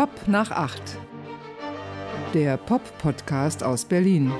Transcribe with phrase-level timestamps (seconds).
[0.00, 0.80] Pop nach acht.
[2.32, 4.32] Der Pop-Podcast aus Berlin.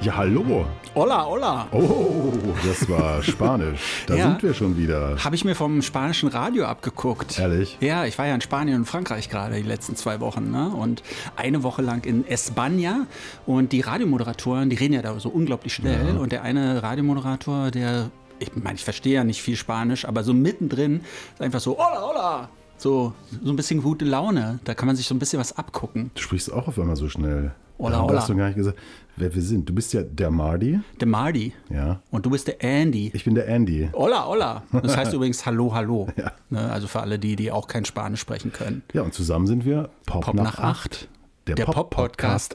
[0.00, 0.66] Ja, hallo.
[0.96, 1.68] Hola, hola.
[1.70, 2.32] Oh,
[2.66, 4.02] das war Spanisch.
[4.08, 4.24] Da Ja.
[4.30, 5.14] sind wir schon wieder.
[5.22, 7.38] Habe ich mir vom spanischen Radio abgeguckt.
[7.38, 7.78] Ehrlich?
[7.80, 10.50] Ja, ich war ja in Spanien und Frankreich gerade die letzten zwei Wochen.
[10.50, 10.70] Ne?
[10.70, 11.04] Und
[11.36, 13.06] eine Woche lang in España.
[13.46, 16.18] Und die Radiomoderatoren, die reden ja da so unglaublich schnell.
[16.18, 20.34] Und der eine Radiomoderator, der, ich meine, ich verstehe ja nicht viel Spanisch, aber so
[20.34, 21.00] mittendrin
[21.34, 22.48] ist einfach so, hola, hola.
[22.76, 23.12] So,
[23.42, 24.60] so ein bisschen gute Laune.
[24.64, 26.12] Da kann man sich so ein bisschen was abgucken.
[26.14, 27.52] Du sprichst auch auf einmal so schnell.
[27.78, 28.18] Hola, hola.
[28.18, 28.78] hast du gar nicht gesagt,
[29.16, 29.68] wer wir sind.
[29.68, 30.80] Du bist ja der Mardi.
[31.00, 31.52] Der Mardi.
[31.70, 32.00] Ja.
[32.10, 33.10] Und du bist der Andy.
[33.14, 33.88] Ich bin der Andy.
[33.92, 34.62] Hola, hola.
[34.82, 36.08] Das heißt übrigens Hallo, Hallo.
[36.16, 36.32] Ja.
[36.50, 38.82] Ne, also für alle die, die auch kein Spanisch sprechen können.
[38.92, 41.08] Ja, und zusammen sind wir Pop, Pop nach acht.
[41.46, 41.90] Der, Der Pop-Podcast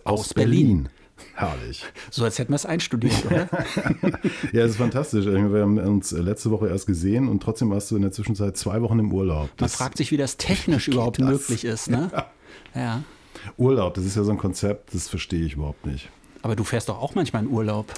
[0.04, 0.90] Pop-Podcast aus aus Berlin.
[1.36, 1.84] Herrlich.
[2.12, 3.48] So als hätten wir es einstudiert, oder?
[4.52, 5.26] Ja, es ist fantastisch.
[5.26, 8.82] Wir haben uns letzte Woche erst gesehen und trotzdem warst du in der Zwischenzeit zwei
[8.82, 9.48] Wochen im Urlaub.
[9.48, 11.28] Man Das fragt sich, wie das technisch überhaupt das?
[11.28, 12.12] möglich ist, ne?
[12.76, 13.04] Ja.
[13.58, 16.10] Urlaub, das ist ja so ein Konzept, das verstehe ich überhaupt nicht.
[16.42, 17.94] Aber du fährst doch auch manchmal in Urlaub.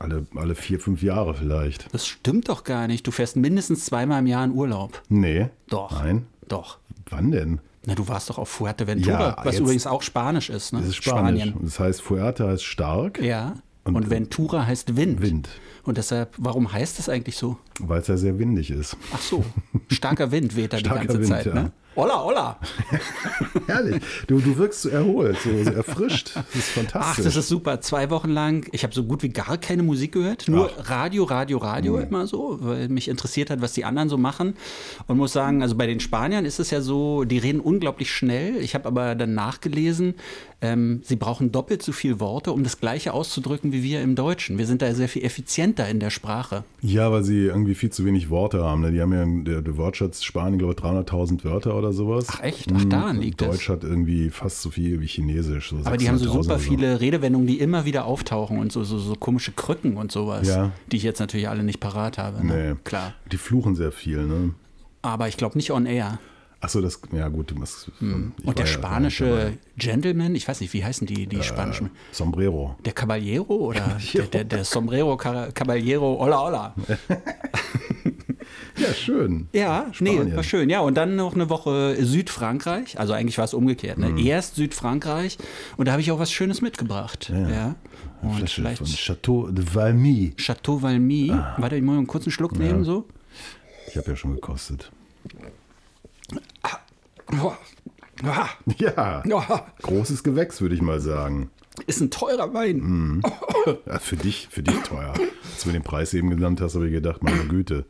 [0.00, 1.86] Alle, alle vier, fünf Jahre vielleicht.
[1.94, 3.06] Das stimmt doch gar nicht.
[3.06, 5.00] Du fährst mindestens zweimal im Jahr in Urlaub.
[5.08, 5.48] Nee.
[5.68, 5.92] Doch.
[6.02, 6.26] Nein.
[6.48, 6.78] Doch.
[7.08, 7.60] Wann denn?
[7.88, 10.80] Na, du warst doch auf Fuerteventura, Ja, was übrigens auch Spanisch ist, ne?
[10.80, 11.42] Das ist Spanisch.
[11.42, 11.54] Spanien.
[11.64, 13.54] Das heißt, Fuerte heißt stark, Ja.
[13.84, 15.22] Und- Und, Ventura heißt Wind.
[15.22, 15.48] Wind.
[15.84, 17.56] Und deshalb, warum heißt das eigentlich so?
[17.80, 18.96] weil es ja sehr windig ist.
[19.14, 19.42] Ach so,
[19.90, 21.54] starker Wind weht da die ganze Wind, Zeit, ja.
[21.54, 21.72] ne?
[21.98, 22.56] Hola, hola.
[23.66, 24.00] Herrlich.
[24.28, 26.30] Du, du wirkst so erholt, so, so erfrischt.
[26.36, 27.24] Das ist Ach, fantastisch.
[27.24, 27.80] das ist super.
[27.80, 30.46] Zwei Wochen lang, ich habe so gut wie gar keine Musik gehört.
[30.46, 32.02] Nur Radio, Radio, Radio Mhm.
[32.04, 34.54] immer so, weil mich interessiert hat, was die anderen so machen.
[35.08, 38.58] Und muss sagen, also bei den Spaniern ist es ja so, die reden unglaublich schnell.
[38.58, 40.14] Ich habe aber dann nachgelesen,
[40.60, 44.56] ähm, sie brauchen doppelt so viel Worte, um das Gleiche auszudrücken wie wir im Deutschen.
[44.56, 46.62] Wir sind da sehr viel effizienter in der Sprache.
[46.80, 48.82] ja, weil sie irgendwie viel zu wenig Worte haben.
[48.82, 48.92] ne?
[48.92, 52.26] Die haben ja, der, der Wortschatz Spanien, glaube ich, 300.000 Wörter oder sowas.
[52.30, 52.68] Ach, echt?
[52.74, 53.22] Ach, daran Mhm.
[53.22, 53.48] liegt es.
[53.48, 55.70] Deutsch hat irgendwie fast so viel wie Chinesisch.
[55.70, 56.68] So Aber die haben so 600.000 super oder so.
[56.70, 60.72] viele Redewendungen, die immer wieder auftauchen und so, so, so komische Krücken und sowas, Ja.
[60.92, 62.44] die ich jetzt natürlich alle nicht parat habe.
[62.46, 62.52] Nee.
[62.52, 62.76] Ne?
[62.84, 63.14] Klar.
[63.32, 64.54] Die fluchen sehr viel, ne?
[65.02, 66.18] Aber ich glaube nicht on air.
[66.60, 67.68] Achso, das, ja gut, ich war
[68.00, 68.32] Hm.
[68.44, 71.86] Und der spanische Gentleman, ich weiß nicht, wie heißen die, die spanischen?
[71.86, 71.98] dabei.
[72.10, 72.74] Sombrero.
[72.84, 76.74] Der Caballero oder der, der, der Sombrero Caballero, hola, hola.
[78.76, 79.48] Ja, schön.
[79.52, 80.36] Ja, nee, Spanien.
[80.36, 80.70] war schön.
[80.70, 82.98] Ja, und dann noch eine Woche Südfrankreich.
[82.98, 83.98] Also eigentlich war es umgekehrt.
[83.98, 84.14] Mhm.
[84.14, 84.22] Ne?
[84.22, 85.38] Erst Südfrankreich
[85.76, 87.30] und da habe ich auch was Schönes mitgebracht.
[87.32, 87.48] Ja.
[87.48, 87.74] Ja.
[88.22, 90.34] Und Flasche vielleicht von Chateau de Valmy.
[90.36, 91.32] Chateau Valmy.
[91.56, 93.06] Warte, ich muss mal einen kurzen Schluck nehmen, so.
[93.88, 94.90] Ich habe ja schon gekostet.
[97.42, 97.52] Oh.
[98.24, 98.48] Ah,
[98.78, 101.50] Ja, oh, großes Gewächs, würde ich mal sagen.
[101.86, 102.78] ist ein teurer Wein.
[102.78, 103.22] Mhm.
[103.86, 105.12] Ja, für dich, für dich teuer.
[105.52, 107.84] Als du mir den Preis eben genannt hast, habe ich gedacht, meine Güte.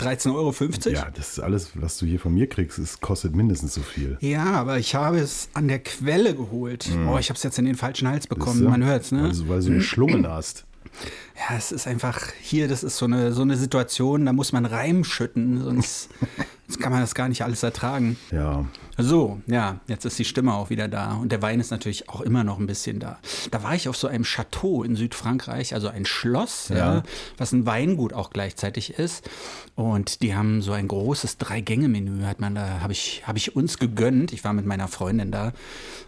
[0.00, 0.54] 13,50 Euro.
[0.90, 4.16] Ja, das ist alles, was du hier von mir kriegst, es kostet mindestens so viel.
[4.20, 6.88] Ja, aber ich habe es an der Quelle geholt.
[7.08, 8.64] Oh, ich habe es jetzt in den falschen Hals bekommen.
[8.64, 9.22] Man hört es, ne?
[9.24, 10.64] Weil, du- weil du geschlungen hast.
[11.48, 14.66] Ja, es ist einfach hier, das ist so eine, so eine Situation, da muss man
[14.66, 16.08] Reim schütten, sonst,
[16.66, 18.16] sonst kann man das gar nicht alles ertragen.
[18.32, 18.64] Ja,
[18.98, 22.20] So, ja, jetzt ist die Stimme auch wieder da und der Wein ist natürlich auch
[22.22, 23.18] immer noch ein bisschen da.
[23.52, 26.76] Da war ich auf so einem Chateau in Südfrankreich, also ein Schloss, ja.
[26.76, 27.02] Ja.
[27.38, 29.28] was ein Weingut auch gleichzeitig ist.
[29.80, 33.78] Und die haben so ein großes Drei-Gänge-Menü, hat man da, habe ich, habe ich uns
[33.78, 34.30] gegönnt.
[34.30, 35.54] Ich war mit meiner Freundin da.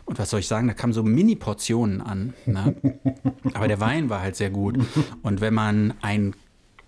[0.05, 2.35] Und was soll ich sagen, da kamen so Mini-Portionen an.
[2.45, 2.75] Ne?
[3.55, 4.79] Aber der Wein war halt sehr gut.
[5.23, 6.35] Und wenn man ein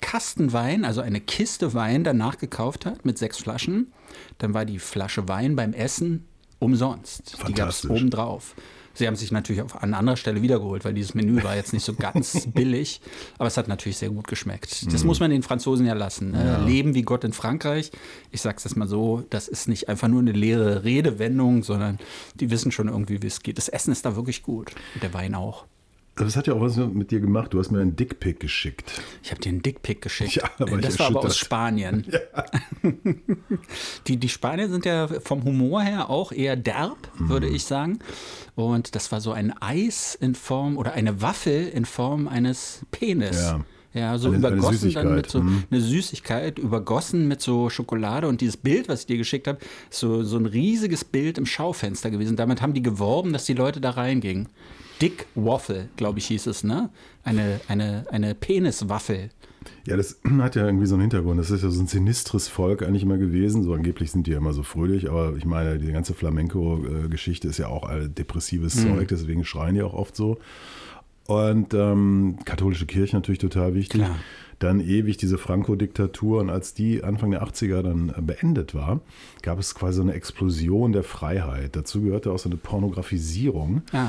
[0.03, 3.91] Kasten Wein, also eine Kiste Wein danach gekauft hat mit sechs Flaschen,
[4.37, 6.27] dann war die Flasche Wein beim Essen
[6.59, 7.39] umsonst.
[7.49, 8.55] Die gab es obendrauf.
[8.95, 11.85] Sie haben sich natürlich auf, an anderer Stelle wiedergeholt, weil dieses Menü war jetzt nicht
[11.85, 13.01] so ganz billig,
[13.39, 14.93] aber es hat natürlich sehr gut geschmeckt.
[14.93, 16.31] Das muss man den Franzosen ja lassen.
[16.31, 16.63] Ne?
[16.67, 17.91] Leben wie Gott in Frankreich.
[18.31, 21.99] Ich sag's jetzt mal so, das ist nicht einfach nur eine leere Redewendung, sondern
[22.37, 23.59] die wissen schon irgendwie, wie es geht.
[23.59, 25.67] Das Essen ist da wirklich gut und der Wein auch.
[26.17, 27.53] Aber es hat ja auch was mit dir gemacht.
[27.53, 29.03] Du hast mir einen Dickpick geschickt.
[29.23, 30.35] Ich habe dir einen Dickpick geschickt.
[30.59, 31.37] Ja, ich das war aber aus.
[31.37, 32.07] Spanien.
[34.07, 37.55] die, die Spanier sind ja vom Humor her auch eher derb, würde Mhm.
[37.55, 37.99] ich sagen.
[38.55, 43.41] Und das war so ein Eis in Form oder eine Waffel in Form eines Penis.
[43.43, 43.65] Ja.
[43.93, 45.63] Ja, so Eine- eine übergossen dann mit so mhm.
[45.71, 49.59] eine Süßigkeit, übergossen mit so Schokolade und dieses Bild, was ich dir geschickt habe,
[49.89, 52.35] ist so, so ein riesiges Bild im Schaufenster gewesen.
[52.37, 54.49] Damit haben die geworben, dass die Leute da reingingen.
[55.01, 56.91] Dick Waffle, glaube ich, hieß es, ne?
[57.23, 59.31] Eine, eine, eine Peniswaffel.
[59.87, 61.39] Ja, das hat ja irgendwie so einen Hintergrund.
[61.39, 63.63] Das ist ja so ein sinistres Volk eigentlich immer gewesen.
[63.63, 67.59] So angeblich sind die ja immer so fröhlich, aber ich meine, die ganze Flamenco-Geschichte ist
[67.59, 70.39] ja auch depressives Zeug, deswegen schreien die auch oft so.
[71.27, 74.03] Und ähm, katholische Kirche natürlich total wichtig.
[74.03, 74.17] Klar.
[74.59, 76.41] dann ewig diese Franco-Diktatur.
[76.41, 79.01] Und als die Anfang der 80er dann äh, beendet war,
[79.43, 81.77] gab es quasi so eine Explosion der Freiheit.
[81.77, 83.83] Dazu gehörte auch so eine Pornografisierung.
[83.93, 84.09] Ah.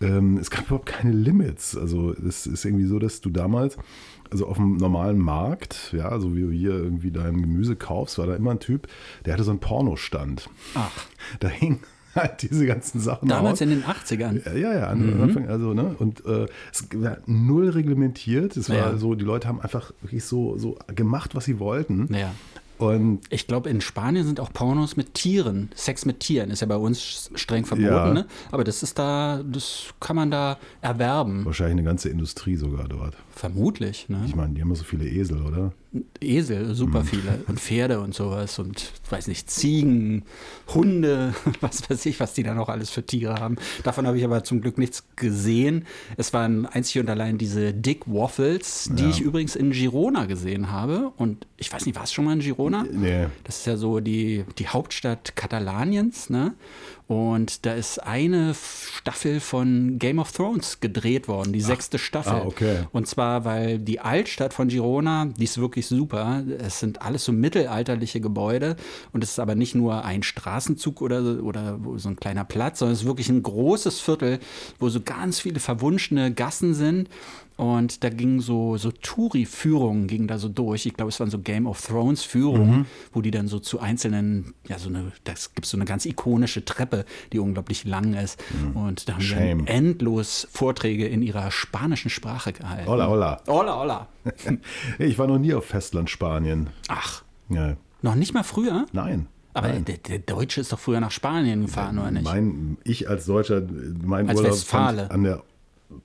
[0.00, 1.76] Ähm, es gab überhaupt keine Limits.
[1.76, 3.76] Also es ist irgendwie so, dass du damals,
[4.30, 8.26] also auf dem normalen Markt, ja, so wie du hier irgendwie dein Gemüse kaufst, war
[8.26, 8.86] da immer ein Typ,
[9.24, 10.48] der hatte so einen Pornostand.
[10.74, 10.90] Ach,
[11.40, 11.80] Da hing
[12.14, 13.60] halt diese ganzen Sachen damals aus.
[13.62, 14.40] in den 80ern.
[14.46, 18.56] Ja, ja, ja, an Anfang, also, ne, und äh, es war null reglementiert.
[18.56, 18.96] Es war Ja.
[18.96, 22.08] so, die Leute haben einfach wirklich so, so gemacht, was sie wollten.
[22.14, 22.34] Ja.
[22.78, 25.70] Und Ich glaube, in Spanien sind auch Pornos mit Tieren.
[25.74, 28.12] Sex mit Tieren ist ja bei uns streng verboten, Ja.
[28.12, 28.26] ne?
[28.52, 31.44] Aber das ist da, das kann man da erwerben.
[31.44, 33.16] wahrscheinlich eine ganze Industrie sogar dort.
[33.30, 34.22] Vermutlich, ne?
[34.26, 35.72] Ich meine, die haben ja so viele Esel, oder?
[36.20, 37.42] Esel, super viele.
[37.46, 38.58] Und Pferde und sowas.
[38.58, 40.24] Und weiß nicht, Ziegen,
[40.74, 43.56] Hunde, was weiß ich, was die da noch alles für Tiere haben.
[43.84, 45.86] Davon habe ich aber zum Glück nichts gesehen.
[46.16, 49.08] Es waren einzig und allein diese Dick Waffles, die Ja.
[49.10, 51.12] ich übrigens in Girona gesehen habe.
[51.16, 52.84] Und ich weiß nicht, war es schon mal in Girona?
[52.90, 53.26] Nee.
[53.44, 56.54] Das ist ja so die, die Hauptstadt Katalaniens, ne?
[57.08, 62.34] Und da ist eine Staffel von Game of Thrones gedreht worden, die sechste Staffel.
[62.34, 62.80] ah, okay.
[62.92, 66.42] Und zwar, weil die Altstadt von Girona, die ist wirklich super.
[66.58, 68.76] Es sind alles so mittelalterliche Gebäude
[69.14, 72.92] und es ist aber nicht nur ein Straßenzug oder, oder so ein kleiner Platz, sondern
[72.92, 74.38] es ist wirklich ein großes Viertel,
[74.78, 77.08] wo so ganz viele verwunschene Gassen sind.
[77.58, 80.86] Und da gingen so, so Touri-Führungen gingen da so durch.
[80.86, 82.86] Ich glaube, es waren so Game of Thrones-Führungen, Mhm.
[83.12, 86.64] wo die dann so zu einzelnen, ja, so eine, das gibt so eine ganz ikonische
[86.64, 88.40] Treppe, die unglaublich lang ist.
[88.74, 89.24] Und da haben Mhm.
[89.24, 89.66] Shame.
[89.66, 92.86] wir endlos Vorträge in ihrer spanischen Sprache gehalten.
[92.88, 93.42] Hola, hola.
[93.48, 94.08] Hola, hola.
[95.00, 96.70] Ich war noch nie auf Festland Spanien.
[96.86, 97.76] Ach, Ja.
[98.02, 98.86] noch nicht mal früher?
[98.92, 99.26] Nein.
[99.54, 102.22] Aber der, der Deutsche ist doch früher nach Spanien gefahren, oder nicht?
[102.24, 103.62] Mein, ich als Deutscher,
[104.04, 105.10] mein Als Urlaub Westfale.
[105.10, 105.42] an der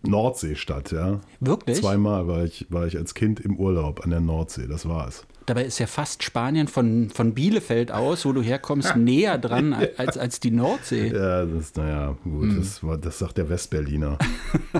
[0.01, 1.21] Nordsee statt, ja.
[1.39, 1.77] Wirklich?
[1.77, 5.25] Zweimal war ich, war ich als Kind im Urlaub an der Nordsee, das war's.
[5.45, 10.17] Dabei ist ja fast Spanien von, von Bielefeld aus, wo du herkommst, näher dran als,
[10.17, 11.07] als die Nordsee.
[11.13, 12.57] Ja, das ist, naja, gut, Hm.
[12.57, 14.17] das, war, das sagt der Westberliner,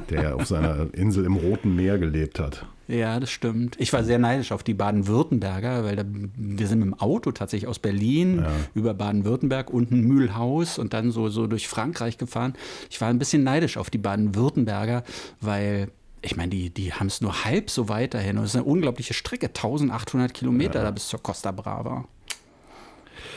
[0.10, 2.66] der auf seiner Insel im Roten Meer gelebt hat.
[2.90, 3.76] Ja, das stimmt.
[3.80, 7.68] Ich war sehr neidisch auf die Baden-Württemberger, weil da, wir sind mit dem Auto tatsächlich
[7.70, 8.44] aus Berlin
[8.76, 12.54] über Baden-Württemberg unten Mühlhaus und dann so, so durch Frankreich gefahren.
[12.90, 15.04] Ich war ein bisschen neidisch auf die Baden-Württemberger,
[15.40, 15.88] weil
[16.24, 18.38] ich meine, die, die haben es nur halb so weit dahin.
[18.38, 22.06] Und es ist eine unglaubliche Strecke, 1800 Kilometer da bis zur Costa Brava.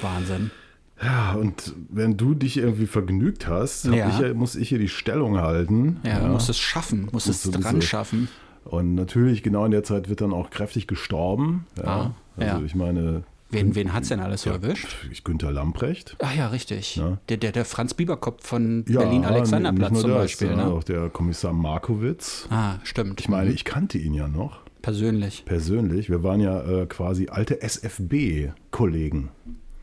[0.01, 0.51] Wahnsinn.
[1.03, 4.09] Ja, und wenn du dich irgendwie vergnügt hast, Ja.
[4.09, 6.01] ich ja, muss ich hier die Stellung halten.
[6.05, 8.29] Ja, du musst es schaffen, musst es dran schaffen.
[8.65, 11.67] Und natürlich, genau in der Zeit wird dann auch kräftig gestorben.
[11.77, 11.85] Ja.
[11.85, 12.65] Ah, also ja.
[12.65, 14.97] ich meine, Wen, wen hat es denn alles so erwischt?
[15.11, 16.17] ich Günther Lamprecht.
[16.21, 16.97] Ach ja, richtig.
[16.97, 17.19] Ja.
[17.29, 20.49] Der, der, der Franz Bieberkopf von Ja, Berlin-Alexanderplatz zum das, Beispiel.
[20.49, 20.65] ja, Ne?
[20.67, 22.49] Auch der Kommissar Markowitz.
[22.51, 23.21] Ah, stimmt.
[23.21, 25.45] Ich meine, ich kannte ihn ja noch Persönlich.
[25.45, 26.11] persönlich.
[26.11, 29.29] Wir waren ja äh, quasi alte SFB-Kollegen.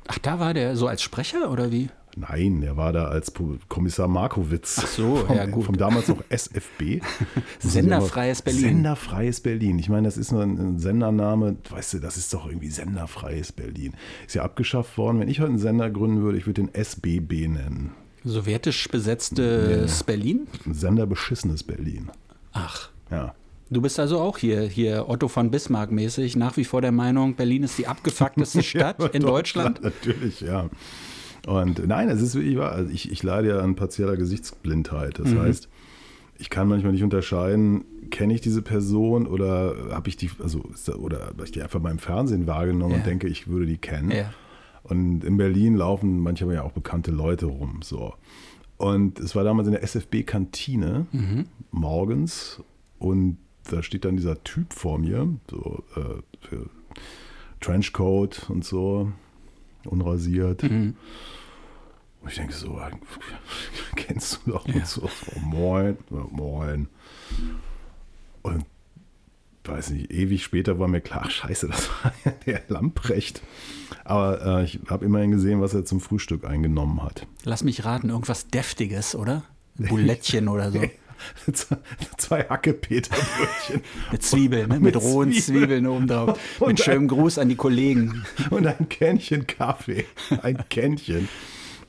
[0.07, 1.89] Ach, da war der so als Sprecher oder wie?
[2.15, 3.33] Nein, er war da als
[3.67, 4.79] Kommissar Markowitz.
[4.83, 5.65] Ach so, vom, ja, gut.
[5.65, 7.01] Vom damals noch SFB.
[7.59, 8.61] Senderfreies Berlin.
[8.61, 9.79] Senderfreies Berlin.
[9.79, 11.55] Ich meine, das ist nur ein Sendername.
[11.69, 13.93] Weißt du, das ist doch irgendwie Senderfreies Berlin.
[14.27, 15.19] Ist ja abgeschafft worden.
[15.19, 17.91] Wenn ich heute einen Sender gründen würde, ich würde den SBB nennen.
[18.23, 20.47] Sowjetisch besetztes Berlin?
[20.65, 22.09] Ein senderbeschissenes Berlin.
[22.53, 22.89] Ach.
[23.11, 23.33] Ja.
[23.69, 27.35] Du bist also auch hier, hier Otto von Bismarck mäßig, nach wie vor der Meinung,
[27.35, 29.81] Berlin ist die abgefuckteste Stadt Ja, in Deutschland.
[29.81, 30.69] Natürlich, ja.
[31.45, 32.71] Und nein, es ist wirklich wahr.
[32.71, 35.19] Also ich, ich leide ja an partieller Gesichtsblindheit.
[35.19, 35.23] Mhm.
[35.23, 35.69] Das heißt,
[36.39, 40.63] ich kann manchmal nicht unterscheiden, kenne ich diese Person oder habe ich die, also
[40.97, 42.97] oder habe ich die einfach mal im Fernsehen wahrgenommen Ja.
[42.99, 44.11] und denke, ich würde die kennen.
[44.11, 44.33] Ja.
[44.83, 47.79] Und in Berlin laufen manchmal ja auch bekannte Leute rum.
[47.83, 48.13] So.
[48.77, 51.45] Und es war damals in der SFB-Kantine Mhm.
[51.71, 52.61] morgens
[52.99, 53.37] und
[53.69, 56.01] da steht dann dieser Typ vor mir, so äh,
[56.47, 56.69] für
[57.61, 59.11] Trenchcoat und so,
[59.87, 60.63] unrasiert.
[60.63, 60.95] Mhm.
[62.21, 62.79] Und ich denke so,
[63.95, 66.87] kennst du doch und so, so, moin, ja, moin.
[68.43, 68.65] Und
[69.65, 73.41] weiß nicht, ewig später war mir klar, scheiße, das war ja der Lamprecht.
[74.03, 77.27] Aber äh, ich habe immerhin gesehen, was er zum Frühstück eingenommen hat.
[77.43, 79.43] Lass mich raten, irgendwas Deftiges, oder?
[79.79, 80.81] Ein Bulettchen oder so.
[82.17, 84.75] Zwei Hackepeterbrötchen Mit Zwiebeln, ne?
[84.75, 85.59] Mit mit, rohen Zwiebeln.
[85.63, 86.39] Zwiebeln obendrauf.
[86.59, 88.23] Und Mit schönem Gruß an die Kollegen.
[88.49, 90.05] und ein Kännchen Kaffee.
[90.41, 91.27] Ein Kännchen.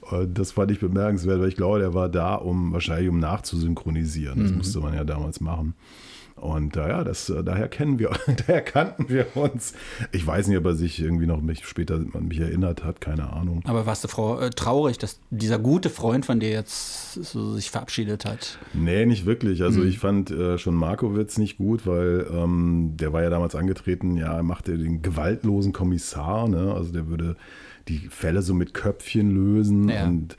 [0.03, 4.43] Und das fand ich bemerkenswert, weil ich glaube, der war da, um wahrscheinlich um nachzusynchronisieren.
[4.43, 5.75] Das musste man ja damals machen.
[6.37, 8.11] Und äh, ja, das, äh, daher kennen wir,
[8.47, 9.73] daher kannten wir uns.
[10.13, 13.33] Ich weiß nicht, ob er sich irgendwie noch mich später an mich erinnert hat, keine
[13.33, 13.63] Ahnung.
[13.65, 17.71] Aber warst du Frau, äh, traurig, dass dieser gute Freund von dir jetzt so sich
[17.71, 18.59] verabschiedet hat?
[18.73, 19.63] Nee, nicht wirklich.
[19.63, 19.89] Also mhm.
[19.89, 24.35] ich fand äh, schon Markowitz nicht gut, weil ähm, der war ja damals angetreten, ja,
[24.35, 26.75] er machte den gewaltlosen Kommissar, ne?
[26.75, 27.37] Also der würde
[27.89, 30.05] die Fälle so mit Köpfchen lösen ja.
[30.05, 30.37] und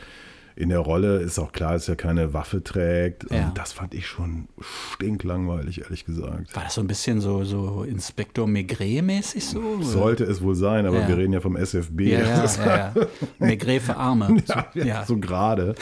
[0.55, 3.29] in der Rolle ist auch klar, dass er keine Waffe trägt.
[3.29, 3.51] Ja.
[3.55, 4.47] Das fand ich schon
[4.93, 6.55] stinklangweilig, ehrlich gesagt.
[6.55, 9.81] War das so ein bisschen so, so Inspektor Maigret-mäßig so?
[9.81, 11.07] Sollte es wohl sein, aber ja.
[11.09, 12.01] wir reden ja vom SFB.
[12.01, 12.93] Ja, ja.
[13.39, 14.25] Maigret für Arme.
[14.45, 15.75] So, ja, so gerade.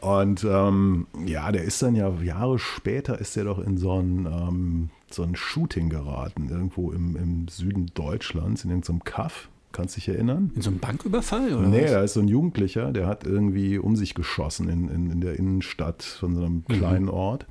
[0.00, 4.26] Und ähm, ja, der ist dann ja Jahre später ist er doch in so ein,
[4.26, 9.48] ähm, so ein Shooting geraten, irgendwo im, im Süden Deutschlands, in irgendeinem Kaff.
[9.72, 10.50] Kannst du dich erinnern?
[10.54, 11.54] In so einem Banküberfall?
[11.54, 11.90] Oder nee, was?
[11.92, 15.38] da ist so ein Jugendlicher, der hat irgendwie um sich geschossen in, in, in der
[15.38, 16.72] Innenstadt von so einem mhm.
[16.72, 17.10] kleinen mhm.
[17.10, 17.46] Ort.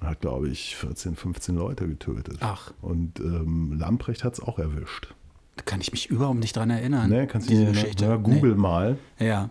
[0.00, 2.38] Hat, glaube ich, 14, 15 Leute getötet.
[2.40, 2.72] Ach.
[2.82, 5.14] Und ähm, Lamprecht hat es auch erwischt.
[5.56, 7.08] Da kann ich mich überhaupt nicht dran erinnern.
[7.08, 8.04] Nee, kannst du diese Geschichte.
[8.04, 8.60] Ja, Google nee.
[8.60, 8.98] mal.
[9.18, 9.48] Ja.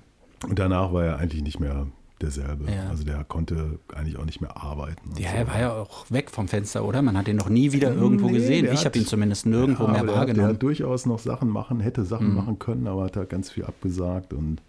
[0.48, 1.88] Und danach war er eigentlich nicht mehr
[2.22, 2.72] derselbe.
[2.72, 2.90] Ja.
[2.90, 5.14] Also der konnte eigentlich auch nicht mehr arbeiten.
[5.18, 5.36] Ja, so.
[5.38, 7.02] er war ja auch weg vom Fenster, oder?
[7.02, 8.68] Man hat ihn noch nie wieder irgendwo nee, gesehen.
[8.72, 10.48] Ich habe ihn zumindest nirgendwo ja, mehr wahrgenommen.
[10.48, 12.36] Der hat durchaus noch Sachen machen, hätte Sachen mhm.
[12.36, 14.62] machen können, aber hat da ganz viel abgesagt und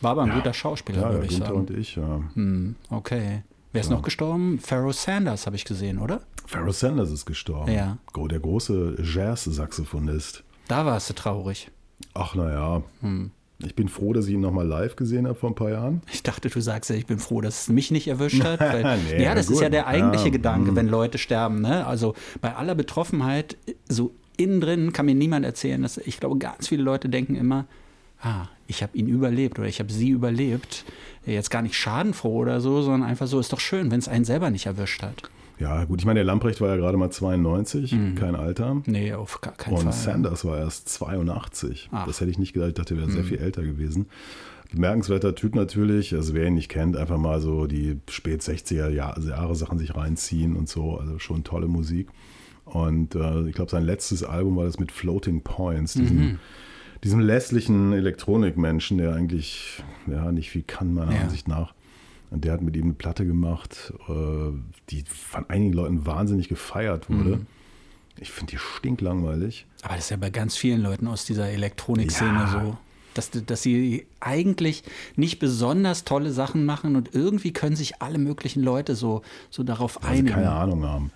[0.00, 1.58] war aber ein ja, guter Schauspieler, ja, würde ich Günther sagen.
[1.58, 2.20] und ich, ja.
[2.34, 3.42] Hm, okay.
[3.72, 4.60] Wer ist noch gestorben?
[4.60, 6.20] Pharaoh Sanders habe ich gesehen, oder?
[6.46, 7.72] Pharaoh Sanders ist gestorben.
[7.72, 7.98] Ja.
[8.14, 10.44] Der große Jazz-Saxophonist.
[10.68, 11.70] Da warst du traurig.
[12.12, 12.82] Ach, naja.
[13.00, 13.32] Hm.
[13.58, 16.02] Ich bin froh, dass ich ihn nochmal live gesehen habe vor ein paar Jahren.
[16.12, 18.60] Ich dachte, du sagst ja, ich bin froh, dass es mich nicht erwischt hat.
[18.60, 19.56] Weil, nee, ja, das gut.
[19.56, 20.32] ist ja der eigentliche ja.
[20.32, 20.76] Gedanke, mhm.
[20.76, 21.60] wenn Leute sterben.
[21.60, 21.86] Ne?
[21.86, 23.56] Also bei aller Betroffenheit,
[23.88, 27.66] so innen drin kann mir niemand erzählen, dass ich glaube, ganz viele Leute denken immer,
[28.20, 30.84] ah, ich habe ihn überlebt oder ich habe sie überlebt.
[31.24, 34.24] Jetzt gar nicht schadenfroh oder so, sondern einfach so, ist doch schön, wenn es einen
[34.24, 35.30] selber nicht erwischt hat.
[35.58, 38.14] Ja, gut, ich meine, der Lamprecht war ja gerade mal 92, mhm.
[38.16, 38.82] kein Alter.
[38.86, 39.86] Nee, auf gar keinen Und Fall.
[39.86, 41.90] Und Sanders war erst 82.
[41.92, 42.06] Ach.
[42.06, 43.12] Das hätte ich nicht gedacht, ich dachte, er wäre mhm.
[43.12, 44.06] sehr viel älter gewesen.
[44.72, 49.54] Bemerkenswerter Typ natürlich, also wer ihn nicht kennt, einfach mal so die spät 60er Jahre
[49.54, 52.08] Sachen sich reinziehen und so, also schon tolle Musik.
[52.64, 56.38] Und äh, ich glaube, sein letztes Album war das mit Floating Points, diesem, mhm.
[57.04, 61.20] diesem lässlichen Elektronikmenschen, der eigentlich ja, nicht viel kann, meiner ja.
[61.20, 61.74] Ansicht nach.
[62.34, 64.12] Und der hat mit ihm eine Platte gemacht, äh,
[64.90, 67.36] die von einigen Leuten wahnsinnig gefeiert wurde.
[67.36, 67.46] Mhm.
[68.18, 69.66] Ich finde die stinklangweilig.
[69.82, 72.48] Aber das ist ja bei ganz vielen Leuten aus dieser Elektronikszene ja.
[72.48, 72.76] so.
[73.14, 74.82] Dass, dass sie eigentlich
[75.14, 80.00] nicht besonders tolle Sachen machen und irgendwie können sich alle möglichen Leute so, so darauf
[80.02, 80.34] Weil einigen.
[80.34, 81.12] keine Ahnung haben.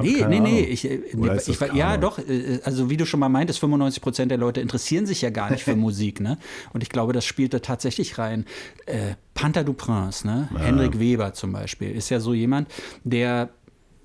[0.00, 3.28] Nee, nee, nee, ich, äh, ich, ich ja doch, äh, also wie du schon mal
[3.28, 6.38] meintest, 95 Prozent der Leute interessieren sich ja gar nicht für Musik, ne?
[6.72, 8.46] Und ich glaube, das spielt da tatsächlich rein.
[8.86, 10.48] Äh, Panther du Prince, ne?
[10.54, 10.60] Ja.
[10.60, 12.68] Henrik Weber zum Beispiel, ist ja so jemand,
[13.04, 13.50] der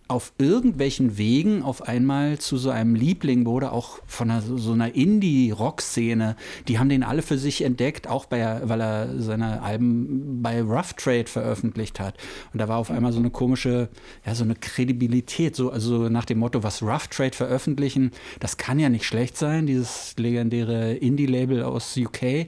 [0.08, 4.96] auf irgendwelchen Wegen auf einmal zu so einem Liebling wurde, auch von einer, so einer
[4.96, 6.36] Indie-Rock-Szene.
[6.68, 10.94] Die haben den alle für sich entdeckt, auch bei, weil er seine Alben bei Rough
[10.94, 12.16] Trade veröffentlicht hat.
[12.54, 13.90] Und da war auf einmal so eine komische,
[14.26, 18.80] ja, so eine Kredibilität, so, also nach dem Motto, was Rough Trade veröffentlichen, das kann
[18.80, 22.24] ja nicht schlecht sein, dieses legendäre Indie-Label aus UK.
[22.24, 22.48] Äh,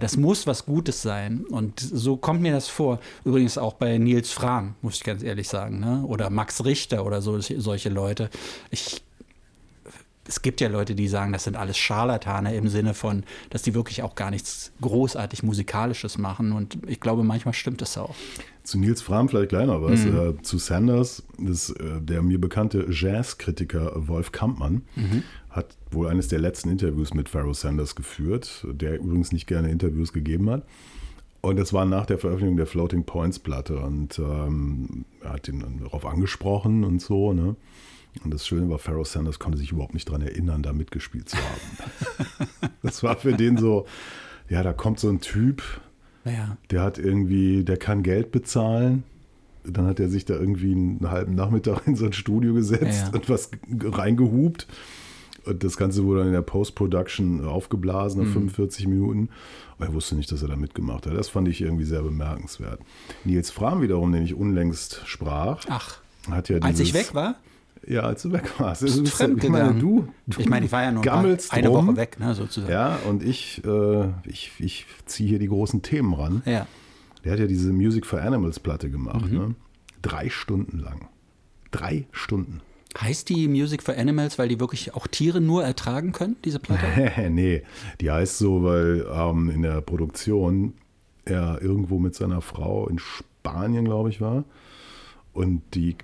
[0.00, 1.44] das muss was Gutes sein.
[1.50, 3.00] Und so kommt mir das vor.
[3.24, 6.02] Übrigens auch bei Nils Frahm, muss ich ganz ehrlich sagen, ne?
[6.06, 8.30] oder Max Richter Richter oder so, solche Leute.
[8.70, 9.02] Ich,
[10.28, 13.74] es gibt ja Leute, die sagen, das sind alles Scharlatane im Sinne von, dass die
[13.74, 16.52] wirklich auch gar nichts großartig Musikalisches machen.
[16.52, 18.14] Und ich glaube, manchmal stimmt das auch.
[18.62, 20.04] Zu Nils Fram vielleicht noch was.
[20.04, 20.38] Mhm.
[20.38, 25.22] Äh, zu Sanders, das, äh, der mir bekannte Jazzkritiker Wolf Kampmann mhm.
[25.50, 30.12] hat wohl eines der letzten Interviews mit Pharaoh Sanders geführt, der übrigens nicht gerne Interviews
[30.12, 30.64] gegeben hat.
[31.46, 35.60] Und das war nach der Veröffentlichung der Floating Points Platte und ähm, er hat ihn
[35.60, 37.32] dann darauf angesprochen und so.
[37.32, 37.54] Ne?
[38.24, 41.36] Und das Schöne war, Pharaoh Sanders konnte sich überhaupt nicht daran erinnern, da mitgespielt zu
[41.36, 42.70] haben.
[42.82, 43.86] das war für den so,
[44.48, 45.62] ja, da kommt so ein Typ,
[46.24, 46.56] ja.
[46.72, 49.04] der hat irgendwie, der kann Geld bezahlen.
[49.62, 53.14] Dann hat er sich da irgendwie einen halben Nachmittag in so ein Studio gesetzt ja.
[53.14, 54.66] und was reingehupt.
[55.46, 58.50] Und das Ganze wurde dann in der Post-Production aufgeblasen nach mhm.
[58.50, 59.28] 45 Minuten.
[59.76, 61.14] Aber er wusste nicht, dass er da mitgemacht hat.
[61.14, 62.80] Das fand ich irgendwie sehr bemerkenswert.
[63.24, 66.00] Nils Fram wiederum, den ich unlängst sprach, Ach,
[66.30, 67.36] hat ja als ich weg war?
[67.86, 68.88] Ja, als du weg warst.
[69.10, 71.38] Fremd ich meine, du, du ich meine, ich war ja nur eine
[71.68, 71.86] drum.
[71.86, 72.72] Woche weg, ne, sozusagen.
[72.72, 76.42] Ja, und ich, äh, ich, ich ziehe hier die großen Themen ran.
[76.46, 76.66] Ja.
[77.24, 79.30] Der hat ja diese Music for Animals Platte gemacht.
[79.30, 79.38] Mhm.
[79.38, 79.54] Ne?
[80.02, 81.08] Drei Stunden lang.
[81.70, 82.60] Drei Stunden.
[83.00, 86.86] Heißt die Music for Animals, weil die wirklich auch Tiere nur ertragen können, diese Platte?
[87.30, 87.62] nee,
[88.00, 90.74] die heißt so, weil ähm, in der Produktion
[91.24, 94.44] er irgendwo mit seiner Frau in Spanien, glaube ich, war
[95.32, 95.96] Und die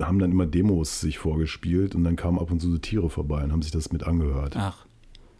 [0.00, 3.42] haben dann immer Demos sich vorgespielt und dann kamen ab und zu so Tiere vorbei
[3.42, 4.54] und haben sich das mit angehört.
[4.56, 4.86] Ach.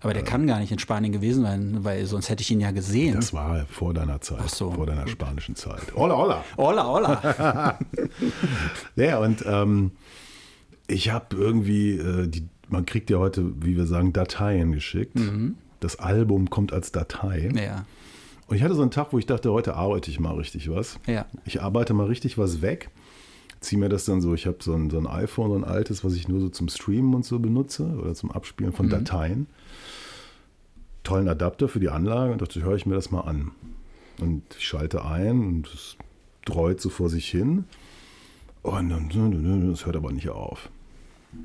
[0.01, 2.71] Aber der kann gar nicht in Spanien gewesen sein, weil sonst hätte ich ihn ja
[2.71, 3.17] gesehen.
[3.17, 5.83] Das war vor deiner Zeit, Ach so, vor deiner spanischen Zeit.
[5.97, 6.45] Hola, hola.
[6.57, 7.79] Hola, hola.
[8.97, 9.91] Ja, und ähm,
[10.89, 15.17] ich habe irgendwie, äh, die, man kriegt ja heute, wie wir sagen, Dateien geschickt.
[15.81, 17.51] Das Album kommt als Datei.
[17.55, 17.85] ja.
[18.49, 20.99] Und ich hatte so einen Tag, wo ich dachte, heute arbeite ich mal richtig was.
[21.07, 21.27] Ja.
[21.45, 22.89] Ich arbeite mal richtig was weg.
[23.61, 26.03] Ziehe mir das dann so, ich habe so ein, so ein iPhone, so ein altes,
[26.03, 29.49] was ich nur so zum Streamen und so benutze oder zum Abspielen von Dateien.
[31.05, 33.51] Tollen Adapter für die Anlage und dachte, höre ich mir das mal an.
[34.19, 35.97] Und ich schalte ein und es
[36.47, 37.65] dreut so vor sich hin.
[38.63, 40.71] Und dann, das hört aber nicht auf.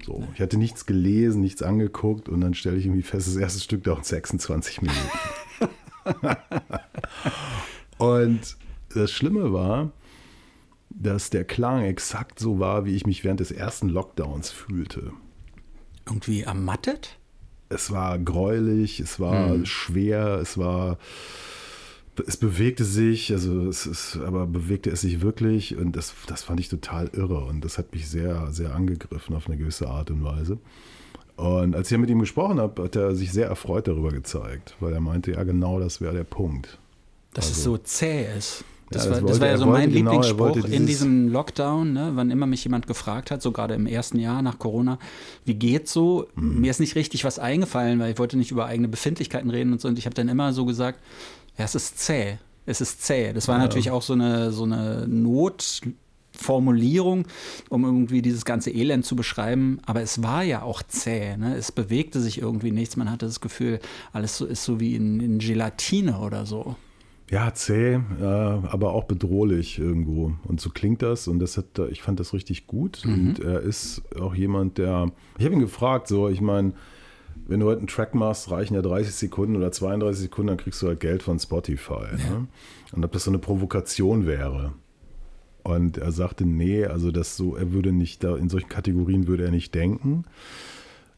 [0.05, 3.59] So, ich hatte nichts gelesen, nichts angeguckt und dann stelle ich irgendwie fest, das erste
[3.59, 5.09] Stück dauert 26 Minuten.
[7.97, 8.57] und
[8.93, 9.91] das Schlimme war,
[10.89, 15.11] dass der Klang exakt so war, wie ich mich während des ersten Lockdowns fühlte.
[16.05, 17.17] Irgendwie ermattet?
[17.69, 20.97] Es war gräulich, es war schwer, es war,
[22.27, 26.59] es bewegte sich, also es ist, aber bewegte es sich wirklich und das, das fand
[26.59, 30.23] ich total irre und das hat mich sehr, sehr angegriffen auf eine gewisse Art und
[30.23, 30.57] Weise.
[31.35, 34.93] Und als ich mit ihm gesprochen habe, hat er sich sehr erfreut darüber gezeigt, weil
[34.93, 36.77] er meinte, ja genau das wäre der Punkt.
[37.33, 38.63] Dass es so zäh ist.
[38.91, 41.93] Das, Ja, das war, das wollte- war ja so mein genau, Lieblingsspruch in diesem Lockdown,
[41.93, 42.11] ne?
[42.13, 44.99] wann immer mich jemand gefragt hat, so gerade im ersten Jahr nach Corona,
[45.45, 46.27] wie geht's so?
[46.35, 46.61] Mhm.
[46.61, 49.81] Mir ist nicht richtig was eingefallen, weil ich wollte nicht über eigene Befindlichkeiten reden und
[49.81, 49.87] so.
[49.87, 50.99] Und ich habe dann immer so gesagt,
[51.57, 52.37] ja, es ist zäh.
[52.65, 53.33] Es ist zäh.
[53.33, 57.27] Das war natürlich auch so eine, so eine Notformulierung,
[57.69, 59.81] um irgendwie dieses ganze Elend zu beschreiben.
[59.85, 61.35] Aber es war ja auch zäh.
[61.37, 61.57] Ne?
[61.57, 62.95] Es bewegte sich irgendwie nichts.
[62.95, 63.81] Man hatte das Gefühl,
[64.13, 66.77] alles so ist so wie in, in Gelatine oder so.
[67.29, 70.33] Ja, zäh, äh, aber auch bedrohlich irgendwo.
[70.43, 71.27] Und so klingt das.
[71.27, 73.03] Und das hat, ich fand das richtig gut.
[73.05, 75.11] Und er ist auch jemand, der.
[75.37, 76.73] Ich habe ihn gefragt, so, ich meine,
[77.47, 80.81] wenn du heute einen Track machst, reichen ja 30 Sekunden oder 32 Sekunden, dann kriegst
[80.81, 82.15] du halt Geld von Spotify.
[82.15, 82.47] Ne?
[82.93, 84.73] Und ob das so eine Provokation wäre.
[85.63, 89.45] Und er sagte, nee, also das so, er würde nicht da, in solchen Kategorien würde
[89.45, 90.25] er nicht denken.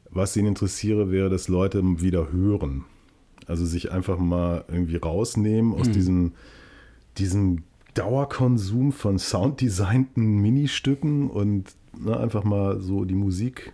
[0.09, 2.85] Was ihn interessiere, wäre, dass Leute wieder hören.
[3.47, 6.33] Also sich einfach mal irgendwie rausnehmen aus diesem,
[7.17, 7.63] diesem
[7.95, 13.73] Dauerkonsum von sounddesignten Ministücken und ne, einfach mal so die Musik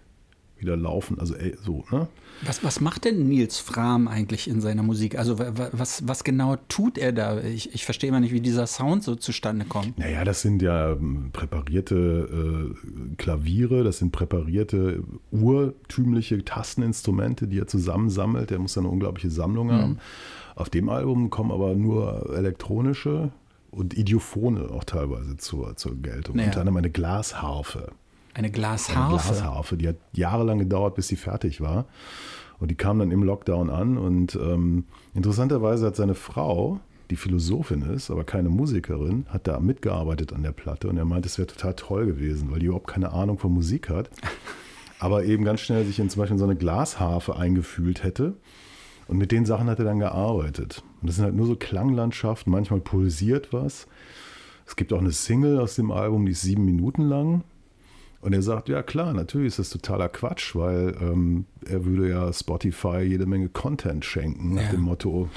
[0.62, 1.20] wieder laufen.
[1.20, 2.08] Also ey, so, ne?
[2.44, 5.18] Was, was macht denn Nils Fram eigentlich in seiner Musik?
[5.18, 7.40] Also wa- wa- was, was genau tut er da?
[7.42, 10.00] Ich, ich verstehe mal nicht, wie dieser Sound so zustande kommt.
[10.00, 17.68] Naja, das sind ja ähm, präparierte äh, Klaviere, das sind präparierte urtümliche Tasteninstrumente, die er
[17.68, 18.52] zusammensammelt.
[18.52, 19.98] Er muss ja eine unglaubliche Sammlung haben.
[20.56, 23.32] Auf dem Album kommen aber nur elektronische
[23.72, 26.38] und Idiophone auch teilweise zur, zur Geltung.
[26.40, 26.46] Ja.
[26.46, 27.92] Unter anderem eine Glasharfe.
[28.34, 29.34] Eine Eine Glasharfe.
[29.34, 31.86] Glasharfe, die hat jahrelang gedauert, bis sie fertig war.
[32.60, 33.98] Und die kam dann im Lockdown an.
[33.98, 40.32] Und ähm, interessanterweise hat seine Frau, die Philosophin ist, aber keine Musikerin, hat da mitgearbeitet
[40.32, 40.88] an der Platte.
[40.88, 43.90] Und er meinte, es wäre total toll gewesen, weil die überhaupt keine Ahnung von Musik
[43.90, 44.10] hat.
[45.00, 48.36] Aber eben ganz schnell sich in zum Beispiel in so eine Glasharfe eingefühlt hätte.
[49.08, 50.84] Und mit den Sachen hat er dann gearbeitet.
[51.02, 52.52] Und das sind halt nur so Klanglandschaften.
[52.52, 53.88] Manchmal pulsiert was.
[54.68, 57.44] Es gibt auch eine Single aus dem Album, die ist sieben Minuten lang.
[58.22, 62.32] Und er sagt, ja klar, natürlich ist das totaler Quatsch, weil ähm, er würde ja
[62.32, 64.72] Spotify jede Menge Content schenken, nach Ja.
[64.72, 65.28] dem Motto,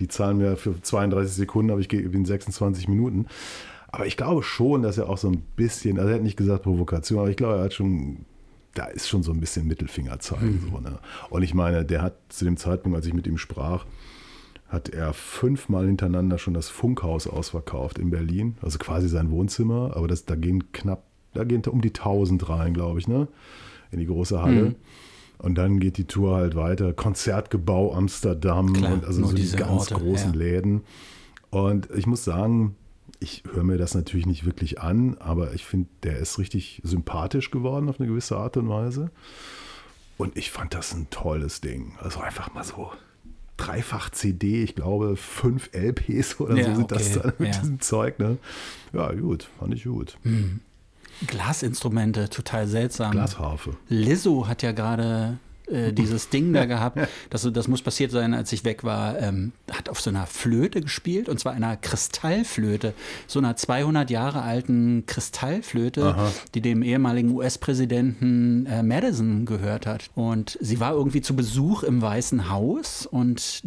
[0.00, 3.26] die zahlen mir für 32 Sekunden, aber ich gebe ihnen 26 Minuten.
[3.88, 6.64] Aber ich glaube schon, dass er auch so ein bisschen, also er hat nicht gesagt
[6.64, 8.26] Provokation, aber ich glaube, er hat schon,
[8.74, 10.68] da ist schon so ein bisschen Mittelfinger zeigen.
[10.70, 10.98] So, ne?
[11.30, 13.86] Und ich meine, der hat zu dem Zeitpunkt, als ich mit ihm sprach,
[14.68, 20.08] hat er fünfmal hintereinander schon das Funkhaus ausverkauft in Berlin, also quasi sein Wohnzimmer, aber
[20.08, 23.28] das, da gehen knapp, da gehen um die 1000 rein, glaube ich, ne?
[23.90, 24.74] In die große Halle.
[25.38, 26.92] Und dann geht die Tour halt weiter.
[26.92, 30.38] Konzertgebau Amsterdam Klar, und also so die diese ganz Orte, großen ja.
[30.38, 30.82] Läden.
[31.50, 32.76] Und ich muss sagen,
[33.20, 37.50] ich höre mir das natürlich nicht wirklich an, aber ich finde, der ist richtig sympathisch
[37.50, 39.10] geworden auf eine gewisse Art und Weise.
[40.16, 41.94] Und ich fand das ein tolles Ding.
[42.00, 42.90] Also einfach mal so
[43.56, 47.60] dreifach CD, ich glaube fünf LPs oder Ja, so sind das okay, dann mit ja.
[47.60, 48.18] diesem Zeug.
[48.18, 48.38] Ne?
[48.92, 50.16] Ja, gut, fand ich gut.
[51.26, 53.12] Glasinstrumente, total seltsam.
[53.12, 53.76] Glasharfe.
[53.88, 56.98] Lizzo hat ja gerade äh, dieses Ding da gehabt.
[57.30, 59.18] Das, das muss passiert sein, als ich weg war.
[59.18, 62.92] Ähm, hat auf so einer Flöte gespielt und zwar einer Kristallflöte.
[63.26, 70.10] So einer 200 Jahre alten Kristallflöte, die dem ehemaligen US-Präsidenten äh, Madison gehört hat.
[70.14, 73.62] Und sie war irgendwie zu Besuch im Weißen Haus und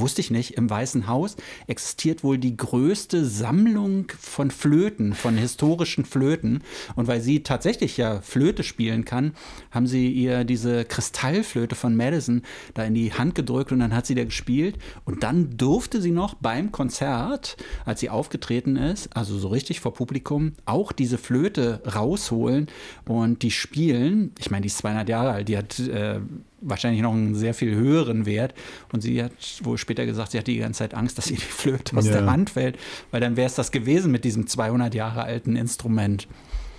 [0.00, 6.04] wusste ich nicht, im Weißen Haus existiert wohl die größte Sammlung von Flöten, von historischen
[6.04, 6.62] Flöten.
[6.96, 9.32] Und weil sie tatsächlich ja Flöte spielen kann,
[9.70, 12.42] haben sie ihr diese Kristallflöte von Madison
[12.74, 14.78] da in die Hand gedrückt und dann hat sie da gespielt.
[15.04, 19.94] Und dann durfte sie noch beim Konzert, als sie aufgetreten ist, also so richtig vor
[19.94, 22.66] Publikum, auch diese Flöte rausholen
[23.06, 24.32] und die spielen.
[24.38, 26.20] Ich meine, die ist 200 Jahre alt, die hat äh,
[26.60, 28.54] wahrscheinlich noch einen sehr viel höheren Wert.
[28.92, 31.42] Und sie hat wohl später gesagt, sie hatte die ganze Zeit Angst, dass ihr die
[31.42, 32.12] Flöte aus ja.
[32.12, 32.78] der Hand fällt,
[33.10, 36.28] weil dann wäre es das gewesen mit diesem 200 Jahre alten Instrument.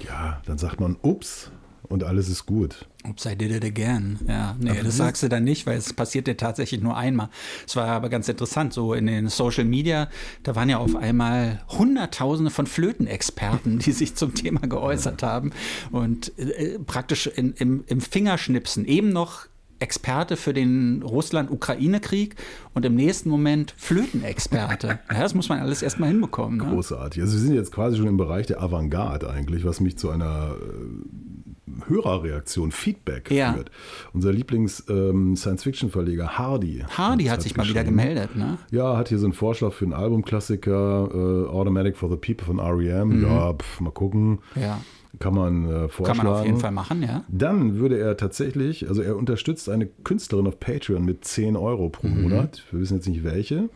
[0.05, 1.51] Ja, dann sagt man, ups,
[1.89, 2.87] und alles ist gut.
[3.07, 4.19] Oops, I did it again.
[4.27, 7.29] Ja, nee, aber das sagst du dann nicht, weil es passiert ja tatsächlich nur einmal.
[7.65, 10.07] Es war aber ganz interessant, so in den Social Media,
[10.43, 15.51] da waren ja auf einmal Hunderttausende von Flötenexperten, die sich zum Thema geäußert haben
[15.91, 19.47] und äh, praktisch in, im, im Fingerschnipsen eben noch
[19.79, 22.35] Experte für den Russland-Ukraine-Krieg
[22.73, 24.99] und im nächsten Moment Flötenexperte.
[25.11, 26.57] Ja, das muss man alles erstmal hinbekommen.
[26.57, 26.65] Ne?
[26.65, 27.21] Großartig.
[27.21, 30.55] Also wir sind jetzt quasi schon im Bereich der Avantgarde eigentlich, was mich zu einer
[30.55, 33.53] äh, Hörerreaktion, Feedback ja.
[33.53, 33.71] führt.
[34.13, 36.85] Unser Lieblings-Science-Fiction-Verleger ähm, Hardy.
[36.95, 38.57] Hardy hat, hat sich mal wieder gemeldet, ne?
[38.71, 42.59] Ja, hat hier so einen Vorschlag für einen Albumklassiker, äh, Automatic for the People von
[42.59, 43.17] REM.
[43.19, 43.23] Mhm.
[43.23, 44.39] Ja, pf, mal gucken.
[44.55, 44.79] Ja.
[45.17, 46.17] Kann man äh, vorschlagen.
[46.19, 47.23] Kann man auf jeden Fall machen, ja.
[47.29, 52.07] Dann würde er tatsächlich, also er unterstützt eine Künstlerin auf Patreon mit 10 Euro pro
[52.07, 52.23] mhm.
[52.23, 52.63] Monat.
[52.71, 53.69] Wir wissen jetzt nicht welche.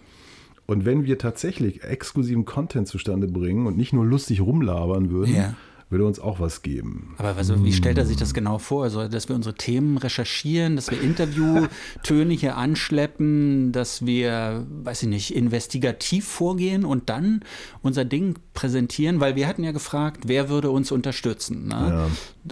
[0.65, 5.55] Und wenn wir tatsächlich exklusiven Content zustande bringen und nicht nur lustig rumlabern würden, ja
[5.93, 7.15] würde uns auch was geben.
[7.17, 8.83] Aber also, wie stellt er sich das genau vor?
[8.83, 15.09] Also, dass wir unsere Themen recherchieren, dass wir Interviewtöne hier anschleppen, dass wir, weiß ich
[15.09, 17.45] nicht, investigativ vorgehen und dann
[17.81, 19.19] unser Ding präsentieren?
[19.19, 21.67] Weil wir hatten ja gefragt, wer würde uns unterstützen?
[21.67, 21.75] Ne?
[21.75, 22.07] Ja.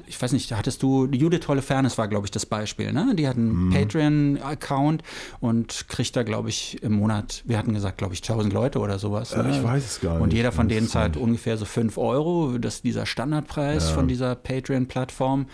[0.08, 2.93] Ich weiß nicht, hattest du, Judith Fairness war, glaube ich, das Beispiel.
[2.93, 3.13] Ne?
[3.17, 3.69] Die hat einen mhm.
[3.71, 5.04] Patreon-Account
[5.39, 8.99] und kriegt da, glaube ich, im Monat, wir hatten gesagt, glaube ich, 1000 Leute oder
[8.99, 9.36] sowas.
[9.36, 9.49] Ne?
[9.51, 10.21] Ich weiß es gar nicht.
[10.21, 13.96] Und jeder von denen zahlt ungefähr so 5 Euro, dass dieser Standard Standardpreis ja.
[13.96, 15.46] von dieser Patreon-Plattform.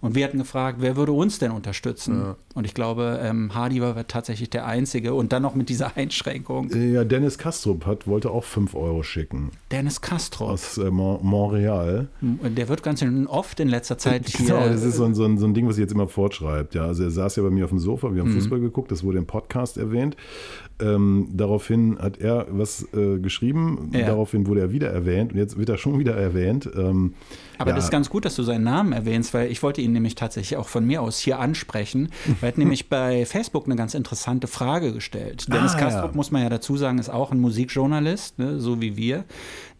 [0.00, 2.20] Und wir hatten gefragt, wer würde uns denn unterstützen?
[2.20, 2.36] Ja.
[2.54, 5.14] Und ich glaube, ähm, Hardy war tatsächlich der Einzige.
[5.14, 6.70] Und dann noch mit dieser Einschränkung.
[6.70, 9.50] Ja, Dennis Kastrup hat, wollte auch 5 Euro schicken.
[9.72, 10.50] Dennis Kastrup.
[10.50, 12.08] Aus äh, Montreal.
[12.20, 14.46] Der wird ganz oft in letzter Zeit hier.
[14.46, 16.74] Genau, das ist so ein, so, ein, so ein Ding, was sich jetzt immer fortschreibt.
[16.74, 18.40] Ja, also er saß ja bei mir auf dem Sofa, wir haben mhm.
[18.40, 20.16] Fußball geguckt, das wurde im Podcast erwähnt.
[20.80, 24.06] Ähm, daraufhin hat er was äh, geschrieben, ja.
[24.06, 26.68] daraufhin wurde er wieder erwähnt und jetzt wird er schon wieder erwähnt.
[26.76, 27.14] Ähm,
[27.58, 27.76] aber ja.
[27.76, 30.56] das ist ganz gut, dass du seinen Namen erwähnst, weil ich wollte ihn nämlich tatsächlich
[30.56, 32.10] auch von mir aus hier ansprechen.
[32.40, 35.46] Er hat nämlich bei Facebook eine ganz interessante Frage gestellt.
[35.52, 36.16] Dennis ah, Kastrup, ja.
[36.16, 39.24] muss man ja dazu sagen, ist auch ein Musikjournalist, ne, so wie wir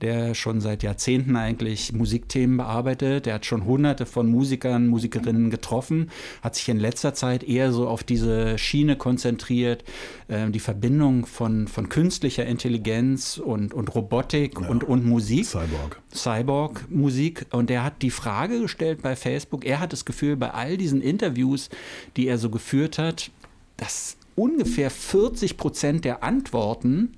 [0.04, 3.24] der schon seit Jahrzehnten eigentlich Musikthemen bearbeitet.
[3.24, 6.10] Der hat schon hunderte von Musikern, Musikerinnen getroffen,
[6.42, 9.82] hat sich in letzter Zeit eher so auf diese Schiene konzentriert,
[10.28, 14.68] äh, die Verbindung von, von künstlicher Intelligenz und, und Robotik ja.
[14.68, 15.46] und, und Musik.
[15.46, 16.02] Cyborg.
[16.14, 17.46] Cyborg-Musik.
[17.50, 21.02] Und er hat die Frage gestellt bei Facebook, er hat das Gefühl, bei all diesen
[21.02, 21.70] Interviews,
[22.16, 23.30] die er so geführt hat,
[23.76, 27.16] dass ungefähr 40 Prozent der Antworten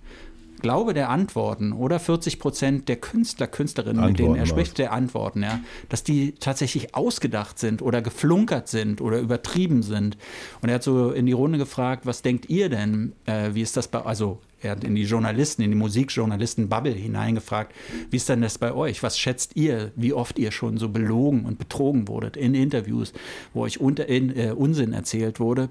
[0.67, 4.93] Glaube der Antworten oder 40 Prozent der Künstler, Künstlerinnen, Antworten mit denen er spricht, der
[4.93, 10.19] Antworten, ja, dass die tatsächlich ausgedacht sind oder geflunkert sind oder übertrieben sind.
[10.61, 13.13] Und er hat so in die Runde gefragt, was denkt ihr denn?
[13.27, 17.73] Äh, wie ist das bei, also er hat in die Journalisten, in die Musikjournalisten-Bubble hineingefragt,
[18.11, 19.05] wie ist denn das bei euch?
[19.05, 23.13] Was schätzt ihr, wie oft ihr schon so belogen und betrogen wurdet in Interviews,
[23.55, 25.69] wo euch unter, in, äh, Unsinn erzählt wurde?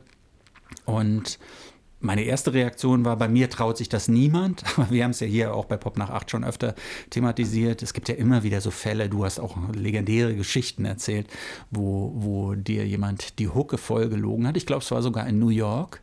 [0.85, 1.37] Und
[2.05, 5.27] meine erste Reaktion war, bei mir traut sich das niemand, aber wir haben es ja
[5.27, 6.75] hier auch bei Pop nach 8 schon öfter
[7.09, 7.83] thematisiert.
[7.83, 11.27] Es gibt ja immer wieder so Fälle, du hast auch legendäre Geschichten erzählt,
[11.71, 14.57] wo, wo dir jemand die Hucke voll gelogen hat.
[14.57, 16.01] Ich glaube, es war sogar in New York.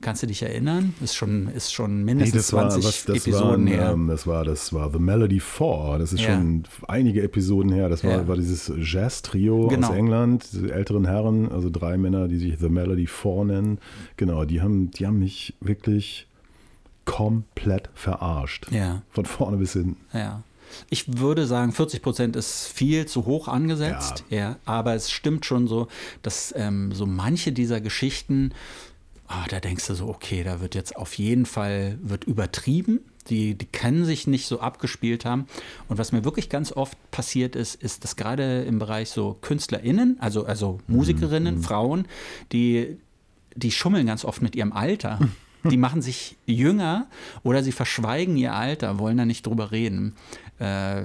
[0.00, 0.94] Kannst du dich erinnern?
[1.02, 3.90] Ist schon, ist schon mindestens hey, 20 was, Episoden war, her.
[3.92, 5.96] Ähm, das, war, das war The Melody 4.
[5.98, 6.36] Das ist ja.
[6.36, 7.90] schon einige Episoden her.
[7.90, 8.28] Das war, ja.
[8.28, 9.88] war dieses Jazz-Trio genau.
[9.88, 13.78] aus England, diese älteren Herren, also drei Männer, die sich The Melody 4 nennen.
[14.16, 16.26] Genau, die haben, die haben mich wirklich
[17.04, 18.68] komplett verarscht.
[18.70, 19.02] Ja.
[19.10, 19.96] Von vorne bis hinten.
[20.14, 20.42] Ja.
[20.88, 24.24] Ich würde sagen, 40 Prozent ist viel zu hoch angesetzt.
[24.30, 24.38] Ja.
[24.38, 25.88] ja aber es stimmt schon so,
[26.22, 28.52] dass ähm, so manche dieser Geschichten
[29.30, 33.00] ah, da denkst du so, okay, da wird jetzt auf jeden Fall wird übertrieben.
[33.28, 35.46] Die, die können sich nicht so abgespielt haben.
[35.88, 40.16] Und was mir wirklich ganz oft passiert ist, ist, dass gerade im Bereich so KünstlerInnen,
[40.20, 41.62] also, also Musikerinnen, mhm.
[41.62, 42.08] Frauen,
[42.50, 42.98] die,
[43.54, 45.18] die schummeln ganz oft mit ihrem Alter.
[45.62, 47.06] Die machen sich jünger
[47.42, 50.14] oder sie verschweigen ihr Alter, wollen da nicht drüber reden.
[50.58, 51.02] Äh,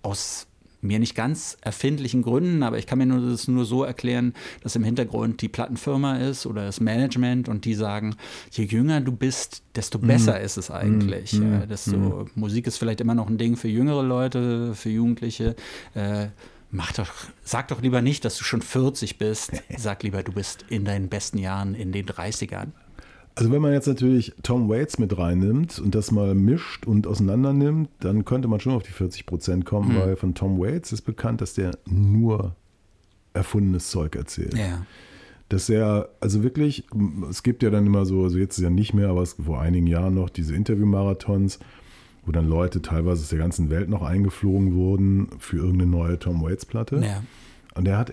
[0.00, 0.46] aus
[0.82, 4.76] mir nicht ganz erfindlichen Gründen, aber ich kann mir nur das nur so erklären, dass
[4.76, 8.16] im Hintergrund die Plattenfirma ist oder das Management und die sagen,
[8.52, 10.06] je jünger du bist, desto Mhm.
[10.06, 11.34] besser ist es eigentlich.
[11.40, 15.54] Äh, desto, Musik ist vielleicht immer noch ein Ding für jüngere Leute, für Jugendliche.
[15.94, 16.28] Äh,
[16.70, 17.10] mach doch,
[17.42, 19.52] sag doch lieber nicht, dass du schon 40 bist.
[19.76, 22.68] Sag lieber, du bist in deinen besten Jahren in den 30ern.
[23.34, 27.52] Also wenn man jetzt natürlich Tom Waits mit reinnimmt und das mal mischt und auseinander
[27.52, 31.02] nimmt, dann könnte man schon auf die 40 Prozent kommen, weil von Tom Waits ist
[31.02, 32.54] bekannt, dass der nur
[33.32, 34.54] erfundenes Zeug erzählt.
[34.58, 34.84] Ja.
[35.48, 36.84] Dass er, also wirklich,
[37.30, 39.60] es gibt ja dann immer so, also jetzt ist ja nicht mehr, aber es vor
[39.60, 41.60] einigen Jahren noch diese Interviewmarathons,
[42.26, 46.42] wo dann Leute teilweise aus der ganzen Welt noch eingeflogen wurden für irgendeine neue Tom
[46.42, 47.00] Waits-Platte.
[47.02, 47.22] Ja.
[47.74, 48.12] Und der hat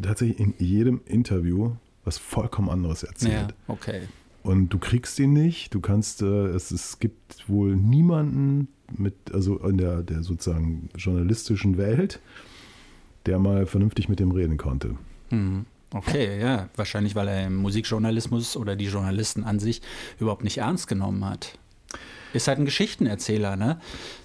[0.00, 1.72] tatsächlich in jedem Interview
[2.04, 3.54] was vollkommen anderes erzählt.
[3.68, 4.02] Ja, okay.
[4.42, 5.72] Und du kriegst ihn nicht.
[5.74, 11.78] Du kannst, äh, es, es gibt wohl niemanden mit, also in der, der sozusagen journalistischen
[11.78, 12.20] Welt,
[13.26, 14.96] der mal vernünftig mit dem reden konnte.
[15.30, 15.64] Hm.
[15.94, 16.68] Okay, ja.
[16.74, 19.82] Wahrscheinlich, weil er im Musikjournalismus oder die Journalisten an sich
[20.18, 21.58] überhaupt nicht ernst genommen hat.
[22.32, 23.78] Ist halt ein Geschichtenerzähler, ne?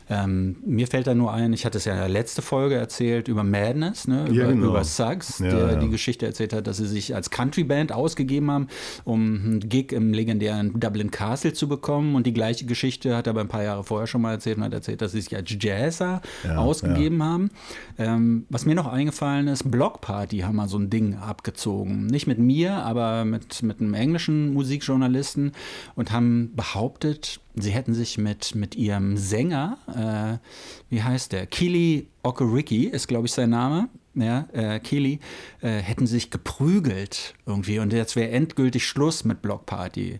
[0.09, 3.27] Ähm, mir fällt da nur ein, ich hatte es ja in der letzten Folge erzählt
[3.27, 4.25] über Madness, ne?
[4.27, 4.67] über, Ja, genau.
[4.69, 5.75] über Suggs, Ja, der ja.
[5.75, 8.67] die Geschichte erzählt hat, dass sie sich als Countryband ausgegeben haben,
[9.03, 12.15] um einen Gig im legendären Dublin Castle zu bekommen.
[12.15, 14.63] Und die gleiche Geschichte hat er aber ein paar Jahre vorher schon mal erzählt und
[14.63, 17.49] hat erzählt, dass sie sich als Jazzer Ja, ausgegeben haben.
[17.97, 22.05] Ähm, was mir noch eingefallen ist, Block Party haben mal so ein Ding abgezogen.
[22.05, 25.51] Nicht mit mir, aber mit, mit einem englischen Musikjournalisten
[25.95, 31.45] und haben behauptet, sie hätten sich mit, mit ihrem Sänger, äh, wie heißt der?
[31.45, 33.89] Kili Okereke ist, glaube ich, sein Name.
[34.15, 35.19] Ja, äh, Kili,
[35.61, 40.19] äh, hätten sich geprügelt irgendwie und jetzt wäre endgültig Schluss mit Block Party.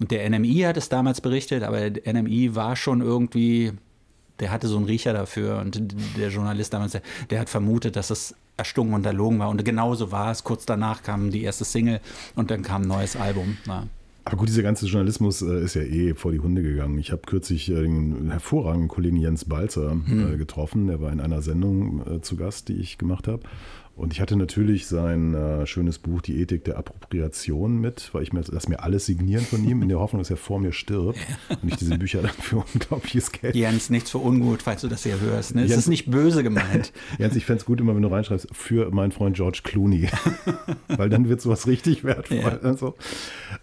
[0.00, 3.72] Und der NMI hat es damals berichtet, aber der NMI war schon irgendwie
[4.40, 8.10] der hatte so einen Riecher dafür und der Journalist damals, der, der hat vermutet, dass
[8.10, 10.44] es erstunken und erlogen war und genauso war es.
[10.44, 12.00] Kurz danach kam die erste Single
[12.34, 13.58] und dann kam ein neues Album.
[13.66, 13.86] Ja.
[14.26, 16.98] Aber gut, dieser ganze Journalismus äh, ist ja eh vor die Hunde gegangen.
[16.98, 20.88] Ich habe kürzlich äh, den hervorragenden Kollegen Jens Balzer äh, getroffen.
[20.88, 23.44] Der war in einer Sendung äh, zu Gast, die ich gemacht habe.
[23.96, 28.32] Und ich hatte natürlich sein äh, schönes Buch Die Ethik der Appropriation mit, weil ich
[28.32, 31.18] mir lass mir alles signieren von ihm, in der Hoffnung, dass er vor mir stirbt
[31.62, 35.04] und ich diese Bücher dann für unglaubliches Geld Jens, nichts für ungut, falls du das
[35.04, 35.54] hier hörst.
[35.54, 35.62] Ne?
[35.62, 36.92] Es Jens- ist nicht böse gemeint.
[37.18, 40.08] Jens, ich fände es gut immer, wenn du reinschreibst, für meinen Freund George Clooney.
[40.88, 42.36] Weil dann wird sowas richtig wertvoll.
[42.36, 42.58] Ja.
[42.58, 42.96] Also.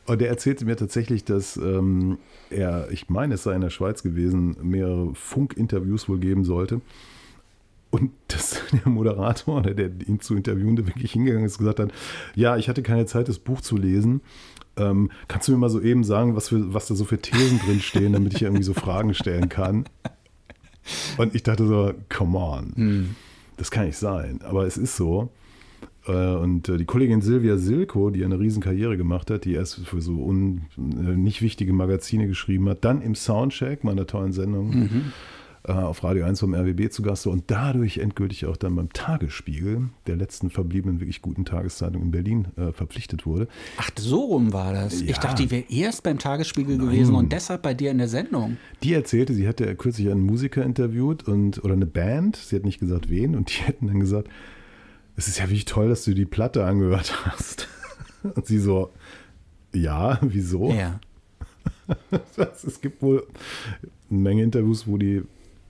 [0.08, 2.18] Und der erzählte mir tatsächlich, dass ähm,
[2.50, 6.82] er, ich meine, es sei in der Schweiz gewesen, mehrere Funkinterviews wohl geben sollte.
[7.94, 11.92] Und dass der Moderator, der, der ihn zu interviewende, wirklich hingegangen ist, gesagt hat,
[12.34, 14.22] ja, ich hatte keine Zeit, das Buch zu lesen.
[14.78, 17.60] Ähm, kannst du mir mal so eben sagen, was, für, was da so für Thesen
[17.60, 19.86] drin stehen, damit ich irgendwie so Fragen stellen kann?
[21.20, 23.16] Und ich dachte so, come on,
[23.58, 24.40] das kann nicht sein.
[24.42, 25.30] Aber es ist so.
[26.08, 29.86] Äh, Und äh, die Kollegin Silvia Silko, die eine riesen Karriere gemacht hat, die erst
[29.86, 30.82] für so un, äh,
[31.16, 34.88] nicht wichtige Magazine geschrieben hat, dann im Soundcheck, meiner tollen Sendung, äh,
[35.64, 39.90] auf Radio 1 vom RWB zu Gast war und dadurch endgültig auch dann beim Tagesspiegel,
[40.08, 43.48] der letzten verbliebenen wirklich guten Tageszeitung in Berlin, äh, verpflichtet wurde.
[43.78, 45.02] Ach, so rum war das.
[45.02, 45.20] Ich Ja.
[45.20, 48.58] dachte, die wäre erst beim Tagesspiegel gewesen und deshalb bei dir in der Sendung.
[48.84, 52.80] Die erzählte, sie hätte kürzlich einen Musiker interviewt und oder eine Band, sie hat nicht
[52.80, 54.28] gesagt wen, und die hätten dann gesagt,
[55.16, 57.68] es ist ja wirklich toll, dass du die Platte angehört hast.
[58.36, 58.90] Und sie so,
[59.74, 60.72] ja, wieso?
[60.74, 61.00] Ja.
[62.38, 63.26] Das, es gibt wohl
[64.10, 65.22] eine Menge Interviews, wo die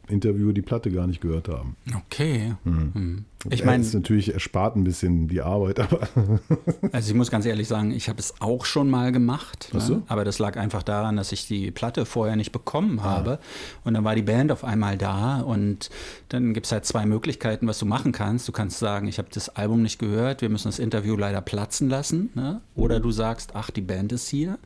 [0.09, 1.75] Interviewer die Platte gar nicht gehört haben.
[1.95, 2.55] Okay.
[2.65, 3.25] Hm.
[3.49, 6.07] Ich meine, ist natürlich erspart ein bisschen die Arbeit, aber
[6.93, 9.69] Also ich muss ganz ehrlich sagen, ich habe es auch schon mal gemacht.
[9.75, 9.95] Ach so?
[9.95, 10.03] Ne?
[10.07, 13.03] Aber das lag einfach daran, dass ich die Platte vorher nicht bekommen Ah.
[13.03, 13.39] habe.
[13.83, 15.89] Und dann war die Band auf einmal da und
[16.29, 18.47] dann gibt es halt zwei Möglichkeiten, was du machen kannst.
[18.47, 21.89] Du kannst sagen, ich habe das Album nicht gehört, wir müssen das Interview leider platzen
[21.89, 22.29] lassen.
[22.35, 22.61] Ne?
[22.75, 24.57] Oder du sagst, ach, die Band ist hier.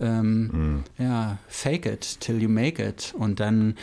[0.00, 0.84] Ähm, Mhm.
[0.98, 3.14] Ja, fake it till you make it.
[3.18, 3.74] Und dann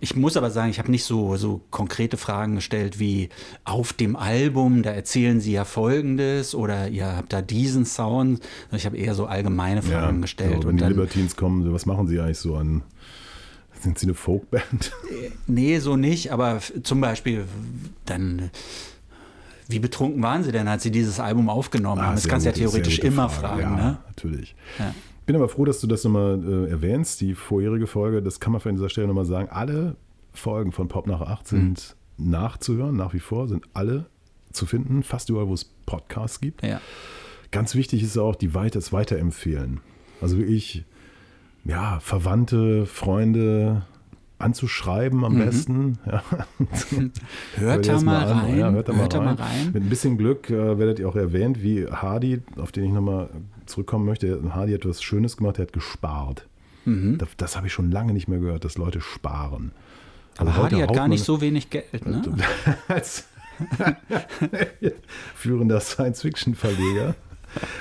[0.00, 3.30] ich muss aber sagen, ich habe nicht so, so konkrete Fragen gestellt wie
[3.64, 8.40] auf dem Album, da erzählen Sie ja Folgendes oder ihr habt da diesen Sound.
[8.72, 10.62] Ich habe eher so allgemeine Fragen gestellt.
[10.62, 12.82] so, wenn die Libertines kommen, was machen sie eigentlich so an?
[13.80, 14.92] Sind sie eine Folkband?
[15.46, 17.44] nee, so nicht, aber zum Beispiel
[18.06, 18.50] dann,
[19.68, 22.14] wie betrunken waren Sie denn, als Sie dieses Album aufgenommen haben?
[22.14, 23.62] Das kannst du ja theoretisch immer Frage.
[23.62, 23.78] fragen.
[23.78, 23.96] Ja, Ne?
[24.06, 24.54] natürlich.
[24.78, 24.94] Ja.
[25.26, 28.22] Bin aber froh, dass du das nochmal äh, erwähnst, die vorherige Folge.
[28.22, 29.48] Das kann man an dieser Stelle nochmal sagen.
[29.50, 29.96] Alle
[30.32, 32.30] Folgen von Pop nach 8 sind Mhm.
[32.30, 34.06] nachzuhören, nach wie vor, sind alle
[34.52, 36.62] zu finden, fast überall, wo es Podcasts gibt.
[36.62, 36.80] Ja.
[37.50, 39.80] Ganz wichtig ist auch die Weiter, das Weiterempfehlen.
[40.20, 40.84] Also wirklich,
[41.64, 43.82] ja, Verwandte, Freunde,
[44.44, 45.98] anzuschreiben am besten.
[46.06, 46.22] Ja.
[47.56, 48.58] Hört da mal rein.
[48.58, 49.24] Ja, hört da mal, Hört rein.
[49.24, 49.70] mal rein.
[49.72, 53.28] Mit ein bisschen Glück äh, werdet ihr auch erwähnt, wie Hardy, auf den ich nochmal
[53.66, 54.40] zurückkommen möchte.
[54.54, 56.46] Hardy hat was Schönes gemacht, er hat gespart.
[56.84, 57.18] Mhm.
[57.18, 59.72] Das, das habe ich schon lange nicht mehr gehört, dass Leute sparen.
[60.36, 62.22] Aber Also Hardy hat gar nicht so wenig Geld, ne?
[62.88, 63.26] als
[65.34, 67.14] führender Science-Fiction-Verleger.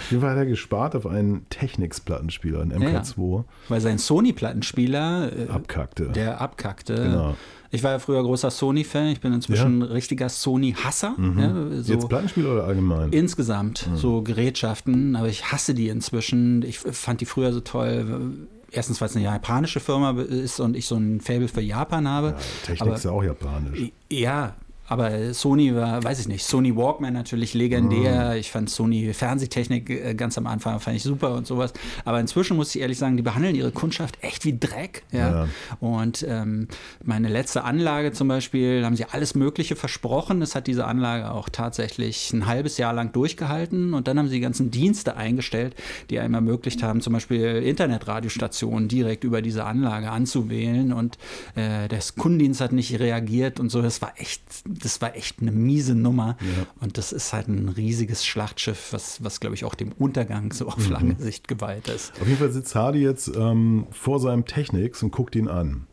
[0.09, 6.09] Wie war er gespart auf einen Technics-Plattenspieler, einen MK2, Weil sein Sony-Plattenspieler, äh, abkackte.
[6.09, 6.95] der abkackte.
[6.95, 7.36] Genau.
[7.71, 11.15] Ich war ja früher großer Sony-Fan, ich bin inzwischen richtiger Sony-Hasser.
[11.38, 13.12] Ja, so Jetzt Plattenspieler oder allgemein?
[13.12, 16.62] insgesamt, so Gerätschaften, aber ich hasse die inzwischen.
[16.63, 18.31] Ich fand die früher so toll.
[18.71, 22.36] Erstens, weil es eine japanische Firma ist und ich so ein Faible für Japan habe.
[22.63, 23.91] Technik aber- ist ja auch japanisch.
[24.12, 24.55] Ja,
[24.93, 28.36] aber Sony war, weiß ich nicht, Sony Walkman natürlich legendär.
[28.36, 31.73] Ich fand Sony Fernsehtechnik äh, ganz am Anfang fand ich super und sowas.
[32.06, 35.01] Aber inzwischen muss ich ehrlich sagen, die behandeln ihre Kundschaft echt wie Dreck.
[35.12, 35.45] Ja.
[35.45, 35.47] Ja.
[35.79, 36.67] Und ähm,
[37.03, 40.43] meine letzte Anlage zum Beispiel, haben sie alles Mögliche versprochen.
[40.43, 43.95] Es hat diese Anlage auch tatsächlich ein halbes Jahr lang durchgehalten.
[43.95, 45.75] Und dann haben sie die ganzen Dienste eingestellt,
[46.12, 50.93] die einem ermöglicht haben, zum Beispiel Internetradiostationen direkt über diese Anlage anzuwählen.
[50.93, 51.17] Und
[51.56, 53.82] äh, der Kundendienst hat nicht reagiert und so.
[53.82, 54.43] Das war echt,
[54.84, 56.38] das war echt eine miese Nummer.
[56.82, 60.67] Und das ist halt ein riesiges Schlachtschiff, was, was glaube ich, auch dem Untergang so
[60.67, 62.13] auf lange Sicht geweiht ist.
[62.22, 65.88] Auf jeden Fall sitzt Hardy jetzt ähm, vor seinem Technics und guckt ihn an.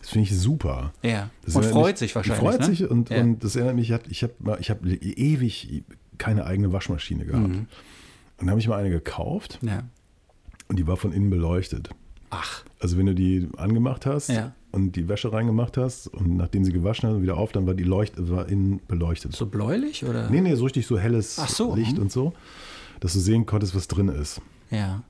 [0.00, 0.92] Das finde ich super.
[1.02, 1.30] Ja.
[1.44, 2.40] Das Und freut mich- sich wahrscheinlich.
[2.40, 2.66] Freut ne?
[2.66, 3.20] sich und, Ja.
[3.22, 5.84] und das erinnert mich, ich habe ich hab, mal- ich hab ewig
[6.18, 7.48] keine eigene Waschmaschine gehabt.
[7.48, 7.54] Mhm.
[7.56, 7.66] Und
[8.38, 9.84] dann habe ich mal eine gekauft ja.
[10.68, 11.88] und die war von innen beleuchtet.
[12.30, 14.54] Ach, Also wenn du die angemacht hast Ja.
[14.74, 17.74] Und die Wäsche reingemacht hast und nachdem sie gewaschen hast und wieder auf, dann war
[17.74, 19.34] die Leucht war innen beleuchtet.
[19.34, 20.28] so bläulich oder?
[20.30, 22.02] Nee, nee, so richtig so helles so, Licht mhm.
[22.02, 22.32] und so,
[23.00, 24.40] dass du sehen konntest, was drin ist.
[24.70, 25.02] Ja.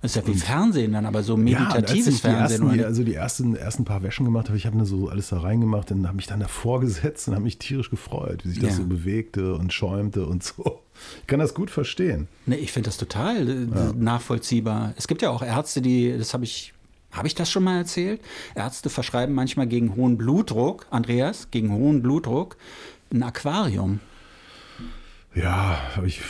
[0.00, 2.40] Das ist ja wie Fernsehen dann, aber so und meditatives ich die Fernsehen.
[2.40, 5.08] ersten, oder die, also die ersten, ersten paar Wäschen gemacht habe, ich habe nur so
[5.08, 8.50] alles da reingemacht und habe mich dann davor gesetzt und habe mich tierisch gefreut, wie
[8.50, 8.76] sich das Ja.
[8.76, 10.82] so bewegte und schäumte und so.
[11.22, 12.28] Ich kann das gut verstehen.
[12.44, 14.92] Nee, ich finde das total äh, nachvollziehbar.
[14.98, 16.73] Es gibt ja auch Ärzte, die, das habe ich,
[17.14, 18.20] habe ich das schon mal erzählt?
[18.54, 22.56] Ärzte verschreiben manchmal gegen hohen Blutdruck, Andreas, gegen hohen Blutdruck,
[23.12, 24.00] ein Aquarium.
[25.34, 26.20] Ja, ich,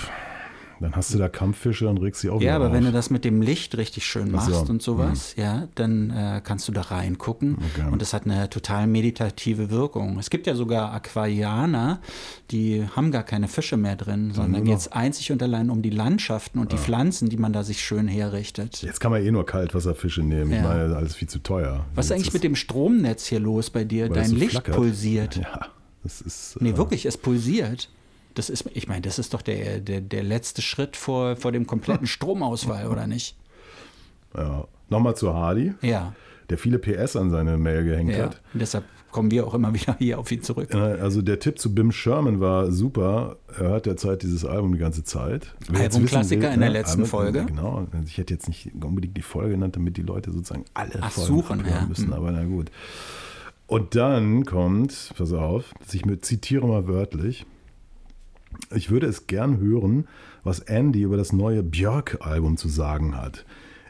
[0.85, 2.73] dann hast du da Kampffische und regst sie auch Ja, aber auf.
[2.73, 6.11] wenn du das mit dem Licht richtig schön Ach machst so, und sowas, ja, dann
[6.11, 7.89] äh, kannst du da reingucken Okay.
[7.91, 10.19] und das hat eine total meditative Wirkung.
[10.19, 12.01] Es gibt ja sogar Aquarianer,
[12.51, 15.91] die haben gar keine Fische mehr drin, sondern geht es einzig und allein um die
[15.91, 18.83] Landschaften und die Pflanzen, die man da sich schön herrichtet.
[18.83, 20.51] Jetzt kann man eh nur Kaltwasserfische nehmen.
[20.53, 20.63] Ich Ja.
[20.63, 21.85] meine, das ist alles viel zu teuer.
[21.95, 24.05] Was ist eigentlich mit dem Stromnetz hier los bei dir?
[24.11, 24.77] weil Dein so Licht flackert.
[24.77, 25.37] pulsiert.
[25.37, 25.67] Ja,
[26.03, 26.57] das ist.
[26.61, 27.89] Nee, äh, wirklich, es pulsiert.
[28.35, 31.67] Das ist, ich meine, das ist doch der, der, der letzte Schritt vor, vor dem
[31.67, 33.37] kompletten Stromausfall, oder nicht?
[34.37, 34.67] Ja.
[34.91, 36.15] Nochmal zu Hardy, Ja,
[36.51, 38.25] der viele PS an seine Mail gehängt ja.
[38.25, 38.43] hat.
[38.53, 40.75] Und deshalb kommen wir auch immer wieder hier auf ihn zurück.
[40.75, 43.37] Also der Tipp zu Bim Sherman war super.
[43.57, 45.55] Er hört derzeit dieses Album die ganze Zeit.
[45.73, 47.45] Albumklassiker in der letzten Album- Folge.
[47.47, 47.87] Genau.
[47.93, 51.11] Also Ich hätte jetzt nicht unbedingt die Folge genannt, damit die Leute sozusagen alle Ach,
[51.13, 51.87] Folgen suchen, ja.
[51.87, 52.07] müssen.
[52.09, 52.13] Hm.
[52.13, 52.71] Aber na gut.
[53.67, 57.47] Und dann kommt, pass auf, ich zitiere mal wörtlich.
[58.75, 60.07] Ich würde es gern hören,
[60.43, 63.45] was Andy über das neue Björk-Album zu sagen hat.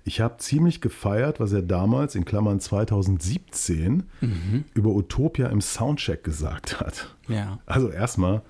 [0.07, 4.64] Ich habe ziemlich gefeiert, was er damals, in Klammern 2017, Mhm.
[4.74, 7.14] über Utopia im Soundcheck gesagt hat.
[7.29, 7.59] Ja.
[7.66, 8.42] Also erstmal,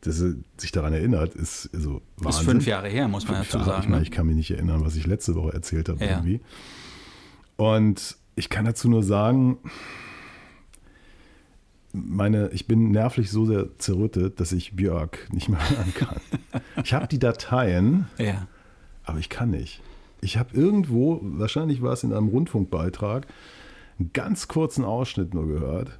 [0.00, 2.40] dass er sich daran erinnert, ist so Wahnsinn.
[2.40, 3.70] Ist fünf Jahre her, muss man Fünf dazu Jahre.
[3.70, 3.82] sagen.
[3.82, 4.02] Ich meine, ne?
[4.04, 6.10] ich kann mich nicht erinnern, was ich letzte Woche erzählt habe Ja.
[6.12, 6.40] irgendwie.
[7.56, 9.58] Und ich kann dazu nur sagen,
[11.96, 16.20] meine, ich bin nervlich so sehr zerrüttet, dass ich Björk nicht mehr hören kann.
[16.82, 18.46] ich habe die Dateien, ja.
[19.04, 19.80] aber ich kann nicht.
[20.20, 23.26] Ich habe irgendwo, wahrscheinlich war es in einem Rundfunkbeitrag,
[23.98, 25.98] einen ganz kurzen Ausschnitt nur gehört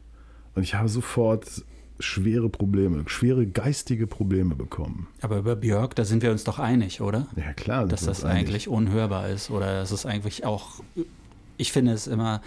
[0.55, 1.65] und ich habe sofort
[1.99, 5.09] schwere Probleme, schwere geistige Probleme bekommen.
[5.23, 7.27] Aber über Björk, da sind wir uns doch einig, oder?
[7.37, 10.83] Ja klar, Dass das eigentlich unhörbar ist oder dass es eigentlich auch,
[11.57, 12.43] ich finde es immer,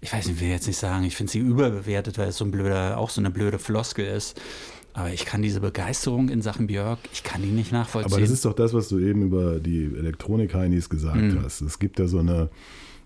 [0.00, 2.44] ich weiß nicht, ich will jetzt nicht sagen, ich finde sie überbewertet, weil es so
[2.44, 4.40] ein blöder, auch so eine blöde Floskel ist.
[4.94, 8.12] Aber ich kann diese Begeisterung in Sachen Björk, ich kann die nicht nachvollziehen.
[8.12, 11.42] Aber das ist doch das, was du eben über die Elektronik-Heinis gesagt Mhm.
[11.42, 11.60] hast.
[11.60, 12.48] Es gibt da so eine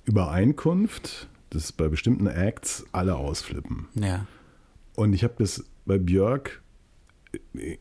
[0.04, 3.86] Übereinkunft, dass bei bestimmten Acts alle ausflippen.
[3.94, 4.26] ja.
[4.94, 6.60] Und ich habe das bei Björk,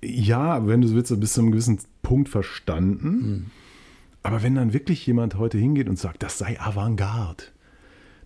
[0.01, 3.07] ja, wenn du so willst, bis zu einem gewissen Punkt verstanden.
[3.09, 3.45] Mhm.
[4.23, 7.43] Aber wenn dann wirklich jemand heute hingeht und sagt, das sei Avantgarde,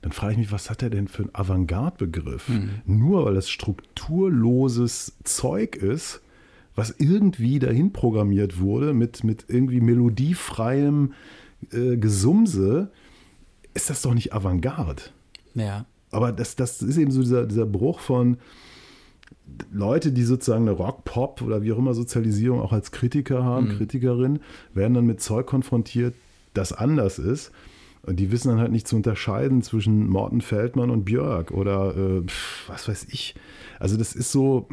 [0.06, 2.48] dann frage ich mich, was hat er denn für einen Avantgarde-Begriff?
[2.48, 2.70] Mhm.
[2.86, 6.22] Nur weil das strukturloses Zeug ist,
[6.76, 11.14] was irgendwie dahin programmiert wurde mit, mit irgendwie melodiefreiem
[11.72, 12.92] äh, Gesumse,
[13.74, 15.02] ist das doch nicht Avantgarde.
[15.56, 15.86] Ja.
[16.12, 18.38] aber das, das ist eben so dieser, dieser Bruch von
[19.72, 23.70] Leute, die sozusagen eine Rock, Pop oder wie auch immer Sozialisierung auch als Kritiker haben,
[23.70, 23.78] Mhm.
[23.78, 24.40] Kritikerin,
[24.76, 26.14] werden dann mit Zeug konfrontiert,
[26.54, 27.52] das anders ist.
[28.06, 32.22] Und die wissen dann halt nicht zu unterscheiden zwischen Morten Feldmann und Björk oder äh,
[32.68, 33.36] was weiß ich.
[33.80, 34.68] Also das ist so,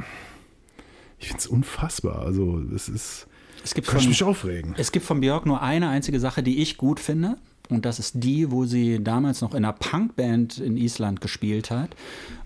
[1.19, 2.21] ich finde es unfassbar.
[2.21, 3.27] Also es ist,
[3.65, 4.75] Es gibt kann von, mich aufregen.
[4.77, 7.37] Es gibt von Björk nur eine einzige Sache, die ich gut finde.
[7.69, 11.91] Und das ist die, wo sie damals noch in einer Punkband in Island gespielt hat.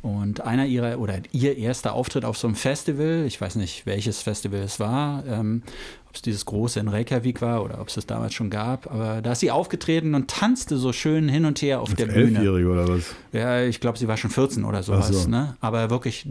[0.03, 4.23] Und einer ihrer oder ihr erster Auftritt auf so einem Festival, ich weiß nicht, welches
[4.23, 5.63] Festival es war, ähm,
[6.17, 9.33] es dieses große in Reykjavik war oder ob es das damals schon gab, aber da
[9.33, 12.39] ist sie aufgetreten und tanzte so schön hin und her auf der Bühne.
[12.39, 13.15] Elfjährige oder was?
[13.33, 15.09] Ja, ich glaube, sie war schon 14 oder sowas.
[15.09, 15.29] So.
[15.29, 15.57] Ne?
[15.61, 16.27] Aber wirklich,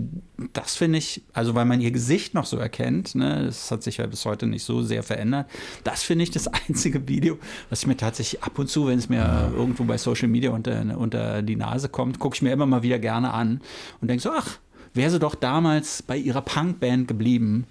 [0.54, 3.46] das finde ich, also weil man ihr Gesicht noch so erkennt, ne?
[3.46, 5.48] das hat sich ja bis heute nicht so sehr verändert.
[5.84, 7.38] Das finde ich das einzige Video,
[7.70, 10.98] was ich mir tatsächlich ab und zu, wenn es mir irgendwo bei Social Media unter,
[10.98, 13.62] unter die Nase kommt, gucke ich mir immer mal wieder gerne an
[14.02, 14.58] und denke so, ach,
[14.96, 17.66] wäre sie doch damals bei ihrer Punkband geblieben.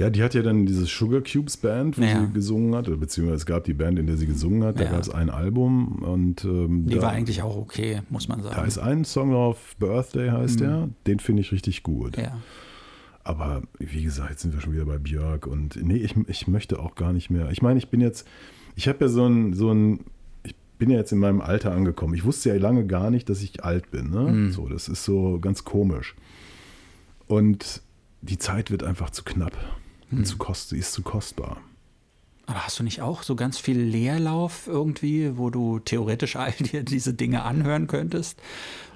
[0.00, 2.26] Ja, die hat ja dann dieses Sugar Cubes Band, wo Ja.
[2.26, 4.80] sie gesungen hat, beziehungsweise es gab die Band, in der sie gesungen hat.
[4.80, 4.90] Da Ja.
[4.92, 8.48] gab es ein Album und ähm, Die da, war eigentlich auch okay, muss man da
[8.50, 8.66] sagen.
[8.66, 10.88] ist ein Song drauf, Birthday heißt der.
[11.06, 12.16] Den finde ich richtig gut.
[12.16, 12.36] ja.
[13.22, 16.78] Aber wie gesagt, jetzt sind wir schon wieder bei Björk und nee, ich, ich möchte
[16.80, 17.50] auch gar nicht mehr.
[17.50, 18.26] Ich meine, ich bin jetzt,
[18.76, 20.00] ich habe ja so ein, so ein,
[20.42, 22.14] ich bin ja jetzt in meinem Alter angekommen.
[22.14, 24.08] Ich wusste ja lange gar nicht, dass ich alt bin.
[24.10, 24.50] Ne?
[24.50, 26.16] So, das ist so ganz komisch.
[27.26, 27.82] Und
[28.22, 29.52] die Zeit wird einfach zu knapp.
[30.10, 31.58] Und zu kost, ist zu kostbar.
[32.46, 36.82] Aber hast du nicht auch so ganz viel Leerlauf irgendwie, wo du theoretisch all dir
[36.82, 38.40] diese Dinge anhören könntest?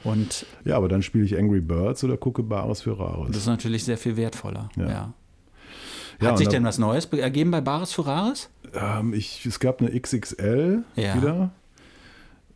[0.02, 3.28] Und Ja, aber dann spiele ich Angry Birds oder gucke Bares für Rares.
[3.28, 4.68] das ist natürlich sehr viel wertvoller.
[4.76, 4.88] Ja.
[4.88, 5.12] Ja.
[6.20, 8.48] Hat Ja, sich denn was Neues be- ergeben bei Bares für Rares?
[8.72, 11.16] Ähm, ich, es gab eine XXL Ja.
[11.16, 11.50] wieder.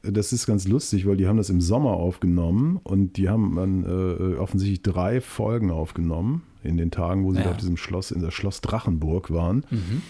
[0.03, 3.85] Das ist ganz lustig, weil die haben das im Sommer aufgenommen und die haben dann
[3.85, 7.45] äh, offensichtlich drei Folgen aufgenommen in den Tagen, wo sie Ja.
[7.45, 9.65] da auf diesem Schloss, in der Schloss Drachenburg waren.
[9.71, 10.03] Mhm.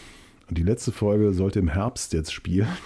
[0.48, 2.68] Und die letzte Folge sollte im Herbst jetzt spielen.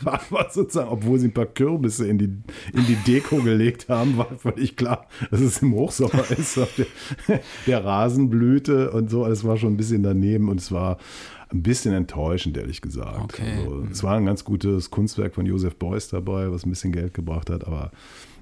[0.00, 2.26] War, war sozusagen, obwohl sie ein paar Kürbisse in die,
[2.72, 6.56] in die Deko gelegt haben, war völlig klar, dass es im Hochsommer ist.
[7.26, 10.98] Der, der Rasen blühte und so, es war schon ein bisschen daneben und es war
[11.48, 13.18] ein bisschen enttäuschend, ehrlich gesagt.
[13.24, 13.64] Okay.
[13.64, 17.12] Also, es war ein ganz gutes Kunstwerk von Josef Beuys dabei, was ein bisschen Geld
[17.12, 17.90] gebracht hat, aber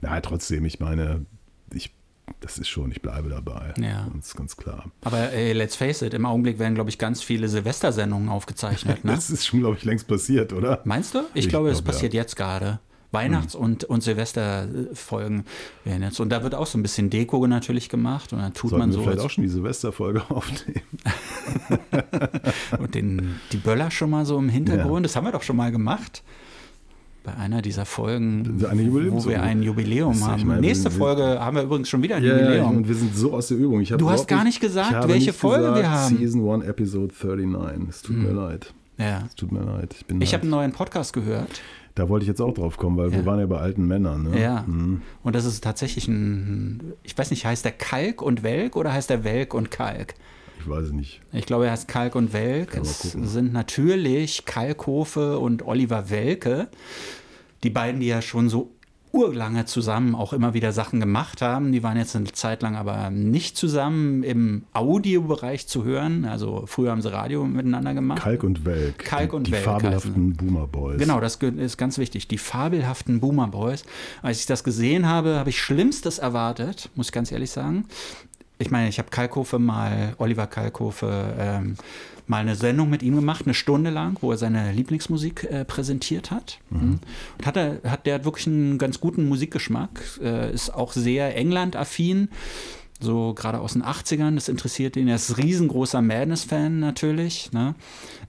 [0.03, 1.25] na, trotzdem, ich meine,
[1.73, 1.95] ich,
[2.41, 3.75] das ist schon, ich bleibe dabei.
[3.81, 4.09] Ja.
[4.15, 4.85] Das ist ganz klar.
[5.03, 9.05] Aber ey, let's face it, im Augenblick werden, glaube ich, ganz viele Silvestersendungen aufgezeichnet.
[9.05, 9.13] Ne?
[9.17, 10.81] Das ist schon, glaube ich, längst passiert, oder?
[10.85, 11.21] Meinst du?
[11.35, 11.93] Ich, Ich glaube, das glaub, ja.
[11.93, 12.81] passiert jetzt gerade.
[13.13, 15.45] Weihnachts- und, und Silvesterfolgen
[15.85, 16.21] werden jetzt.
[16.21, 18.91] Und da wird auch so ein bisschen Deko natürlich gemacht und dann tut Sollten man
[18.91, 20.83] wir so vielleicht als auch schon die Silvesterfolge aufnehmen.
[22.79, 25.71] Und den, die Böller schon mal so im Hintergrund, das haben wir doch schon mal
[25.71, 26.23] gemacht.
[27.27, 30.47] Bei einer dieser Folgen, Eine wo wir ein Jubiläum haben.
[30.47, 32.77] meine, Nächste Folge haben wir übrigens schon wieder ein ja, Jubiläum.
[32.77, 33.83] und wir sind so aus der Übung.
[33.83, 36.17] Du hast gar nicht gesagt, welche nicht Folge gesagt, wir haben.
[36.19, 37.89] Season 1, Episode 39.
[37.89, 38.73] Es tut mir leid.
[38.99, 39.25] ja.
[39.27, 39.95] Es tut mir leid.
[39.99, 41.61] Ich, bin Ich halt, habe einen neuen Podcast gehört.
[41.97, 43.17] da wollte ich jetzt auch drauf kommen, weil Ja.
[43.17, 44.31] wir waren ja bei alten Männern.
[44.31, 44.41] Ne?
[44.41, 44.63] Ja.
[44.65, 45.03] Mhm.
[45.25, 49.11] Und das ist tatsächlich ein, ich weiß nicht, heißt der Kalk und Welk oder heißt
[49.11, 50.15] der Welk und Kalk?
[50.61, 51.21] Ich weiß es nicht.
[51.33, 52.77] Ich glaube, er heißt Kalk und Welk.
[52.77, 56.69] Es sind natürlich Kalkhofe und Oliver Welke.
[57.63, 58.73] Die beiden, die ja schon so
[59.17, 61.73] urlange zusammen auch immer wieder Sachen gemacht haben.
[61.73, 66.27] Die waren jetzt eine Zeit lang aber nicht zusammen im Audiobereich zu hören.
[66.27, 68.23] Also früher haben sie Radio miteinander gemacht.
[68.23, 68.99] Kalk und Welk.
[68.99, 70.99] Kalk und die, Welk Die fabelhaften Boomer Boys.
[70.99, 72.29] Genau, das ist ganz wichtig.
[72.29, 73.85] Die fabelhaften Boomer Boys.
[74.23, 77.87] Als ich das gesehen habe, habe ich Schlimmstes erwartet, muss ich ganz ehrlich sagen.
[78.59, 81.77] Ich meine, ich habe Kalkofe mal, Oliver Kalkofe, ähm,
[82.27, 86.31] mal eine Sendung mit ihm gemacht, eine Stunde lang, wo er seine Lieblingsmusik äh, präsentiert
[86.31, 86.59] hat.
[86.81, 87.01] Und
[87.45, 92.29] hat er, hat, der hat wirklich einen ganz guten Musikgeschmack, äh, ist auch sehr England-affin
[93.01, 95.09] so gerade aus den 80ern, das interessiert ihn.
[95.09, 97.53] Er ist ein riesengroßer Madness-Fan natürlich.
[97.53, 97.75] Ne?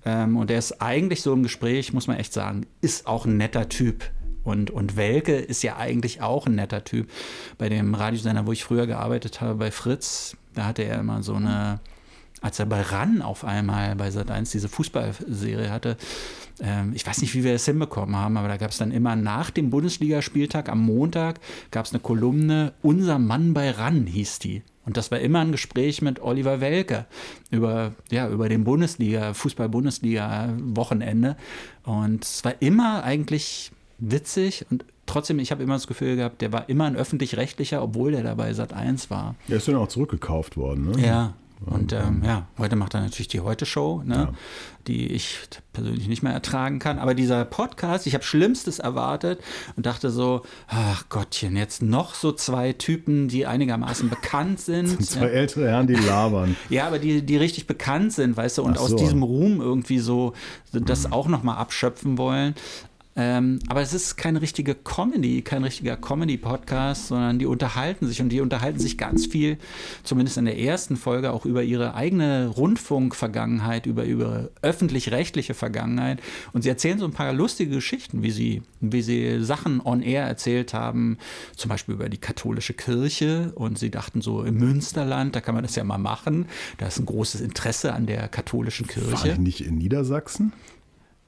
[0.06, 3.38] Ähm, und er ist eigentlich so im Gespräch, muss man echt sagen, ist auch ein
[3.38, 4.10] netter Typ.
[4.48, 7.10] Und, und Welke ist ja eigentlich auch ein netter Typ.
[7.58, 11.36] Bei dem Radiosender, wo ich früher gearbeitet habe, bei Fritz, da hatte er immer so
[11.36, 11.82] eine,
[12.40, 15.98] als er bei RAN auf einmal bei Sat1 diese Fußballserie hatte,
[16.62, 19.18] ähm, ich weiß nicht, wie wir das hinbekommen haben, aber da gab es dann immer
[19.18, 24.64] nach dem Bundesligaspieltag am Montag gab es eine Kolumne Unser Mann bei RAN hieß die.
[24.86, 27.06] Und das war immer ein Gespräch mit Oliver Welke
[27.52, 31.36] über, ja, über den Bundesliga, Fußball-Bundesliga-Wochenende.
[31.84, 36.52] Und es war immer eigentlich witzig und trotzdem, ich habe immer das Gefühl gehabt, der
[36.54, 39.36] war immer ein öffentlich-rechtlicher, obwohl der dabei Sat 1 war.
[39.48, 40.92] Er ist dann auch zurückgekauft worden.
[40.92, 41.06] Ne?
[41.06, 41.34] Ja,
[41.66, 44.16] Und ähm, ja, heute macht er natürlich die Heute-Show, ne?
[44.16, 44.34] Ja.
[44.86, 45.40] die ich
[45.74, 46.98] persönlich nicht mehr ertragen kann.
[47.00, 49.40] Aber dieser Podcast, ich habe Schlimmstes erwartet
[49.76, 55.04] und dachte so, ach Gottchen, jetzt noch so zwei Typen, die einigermaßen bekannt sind.
[55.06, 56.56] Zwei ältere Herren, die labern.
[56.70, 58.98] Ja, aber die, die richtig bekannt sind, weißt du, und Ach aus so.
[58.98, 60.34] diesem Ruhm irgendwie so
[60.72, 62.56] das auch nochmal abschöpfen wollen.
[63.18, 68.30] Ähm, aber es ist keine richtige Comedy, kein richtiger Comedy-Podcast, sondern die unterhalten sich und
[68.30, 69.58] die unterhalten sich ganz viel,
[70.04, 76.22] zumindest in der ersten Folge, auch über ihre eigene Rundfunk-Vergangenheit, über ihre öffentlich-rechtliche Vergangenheit.
[76.54, 80.24] Und sie erzählen so ein paar lustige Geschichten, wie sie, wie sie Sachen on air
[80.24, 81.18] erzählt haben,
[81.56, 83.52] zum Beispiel über die katholische Kirche.
[83.56, 86.46] Und sie dachten so, im Münsterland, da kann man das ja mal machen.
[86.78, 89.42] Da ist ein großes Interesse an der katholischen War die Kirche.
[89.42, 90.54] nicht in Niedersachsen?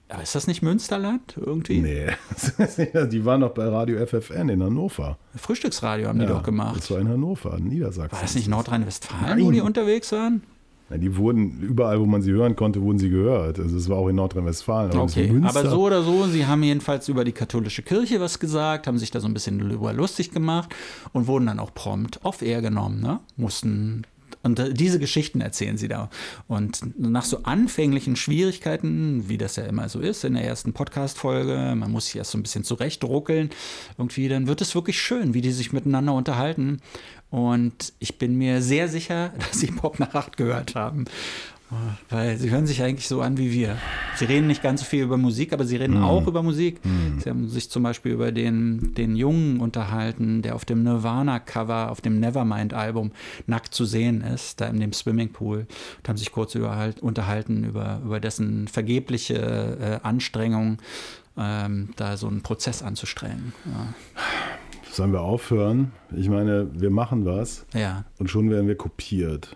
[0.09, 1.81] Aber ist das nicht Münsterland irgendwie?
[1.81, 2.07] Nee.
[3.11, 5.17] die waren doch bei Radio FFN in Hannover.
[5.35, 6.77] Frühstücksradio haben die Ja, doch gemacht.
[6.77, 8.11] Das war in Hannover, in Niedersachsen.
[8.11, 10.41] War das nicht Nordrhein-Westfalen, wo die unterwegs waren?
[10.89, 13.59] Ja, die wurden, überall, wo man sie hören konnte, wurden sie gehört.
[13.59, 14.97] Also es war auch in Nordrhein-Westfalen.
[14.97, 18.97] Okay, aber so oder so, sie haben jedenfalls über die katholische Kirche was gesagt, haben
[18.97, 20.73] sich da so ein bisschen drüber lustig gemacht
[21.13, 23.19] und wurden dann auch prompt auf Air genommen, ne?
[23.37, 24.07] Mussten.
[24.43, 26.09] Und äh, diese Geschichten erzählen sie da.
[26.47, 31.75] Und nach so anfänglichen Schwierigkeiten, wie das ja immer so ist in der ersten Podcast-Folge,
[31.75, 33.49] man muss sich erst so ein bisschen zurechtruckeln,
[33.97, 36.79] irgendwie, dann wird es wirklich schön, wie die sich miteinander unterhalten.
[37.29, 41.05] Und ich bin mir sehr sicher, dass sie Pop nach acht gehört haben.
[42.09, 43.77] Weil sie hören sich eigentlich so an wie wir.
[44.15, 46.79] Sie reden nicht ganz so viel über Musik, aber sie reden auch über Musik.
[47.19, 52.01] Sie haben sich zum Beispiel über den, den Jungen unterhalten, der auf dem Nirvana-Cover, auf
[52.01, 53.11] dem Nevermind-Album
[53.45, 55.67] nackt zu sehen ist, da in dem Swimmingpool.
[55.97, 59.35] Und haben sich kurz überhalt, unterhalten über, über dessen vergebliche
[60.03, 60.77] äh, Anstrengung,
[61.37, 63.53] ähm, da so einen Prozess anzustrengen.
[64.91, 65.91] Sollen wir aufhören?
[66.15, 67.79] Ich meine, wir machen was Ja.
[67.79, 68.05] ja.
[68.17, 69.55] und schon werden wir kopiert.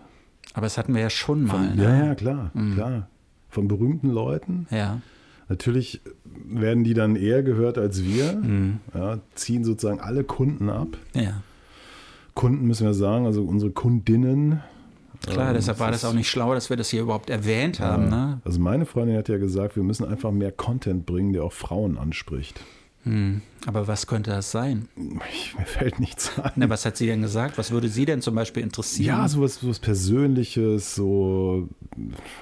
[0.54, 1.68] Aber das hatten wir ja schon mal.
[1.68, 1.82] Von, ne?
[1.84, 3.08] ja, ja, klar, klar.
[3.50, 4.66] Von berühmten Leuten.
[4.70, 5.00] ja.
[5.46, 6.00] Natürlich
[6.46, 8.32] werden die dann eher gehört als wir.
[8.32, 8.78] Mhm.
[8.94, 10.88] Ja, ziehen sozusagen alle Kunden ab.
[11.12, 11.42] Ja.
[12.32, 14.60] Kunden müssen wir sagen, also unsere Kundinnen.
[15.26, 17.78] Klar, Ähm, deshalb war das das auch nicht schlau, dass wir das hier überhaupt erwähnt
[17.78, 18.08] haben.
[18.08, 18.40] Ne?
[18.44, 21.98] Also meine Freundin hat ja gesagt, wir müssen einfach mehr Content bringen, der auch Frauen
[21.98, 22.58] anspricht.
[23.04, 23.40] Hm.
[23.66, 24.88] Aber was könnte das sein?
[25.32, 26.52] Ich, mir fällt nichts ein.
[26.56, 27.56] Na, was hat sie denn gesagt?
[27.56, 29.06] Was würde sie denn zum Beispiel interessieren?
[29.20, 31.66] Ja, sowas, sowas Persönliches, so,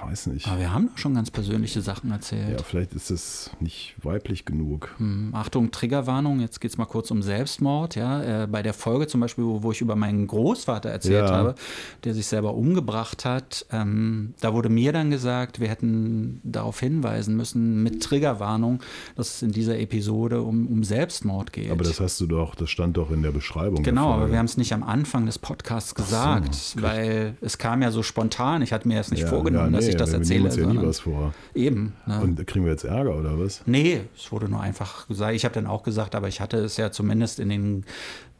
[0.05, 0.47] weiß nicht.
[0.47, 2.59] Aber wir haben doch schon ganz persönliche Sachen erzählt.
[2.59, 4.93] Ja, vielleicht ist es nicht weiblich genug.
[4.97, 7.95] Hm, Achtung, Triggerwarnung, jetzt geht es mal kurz um Selbstmord.
[7.95, 8.43] Ja?
[8.43, 11.31] Äh, bei der Folge zum Beispiel, wo, wo ich über meinen Großvater erzählt Ja.
[11.35, 11.55] habe,
[12.03, 17.37] der sich selber umgebracht hat, ähm, da wurde mir dann gesagt, wir hätten darauf hinweisen
[17.37, 18.81] müssen mit Triggerwarnung,
[19.15, 21.71] dass es in dieser Episode um, um Selbstmord geht.
[21.71, 23.83] Aber das hast du doch, das stand doch in der Beschreibung.
[23.83, 24.31] der Genau, aber Folge.
[24.33, 28.03] wir haben es nicht am Anfang des Podcasts gesagt, so, weil es kam ja so
[28.03, 28.61] spontan.
[28.61, 30.45] Ich hatte mir das nicht ja, vorgenommen, ja, dass nee, ich das wir erzähle.
[30.45, 31.33] uns ja nie was vor.
[31.53, 31.93] Eben.
[32.05, 32.21] Ne?
[32.21, 33.61] Und kriegen wir jetzt Ärger oder was?
[33.65, 35.33] nee, es wurde nur einfach gesagt.
[35.35, 37.85] Ich habe dann auch gesagt, aber ich hatte es ja zumindest in, den,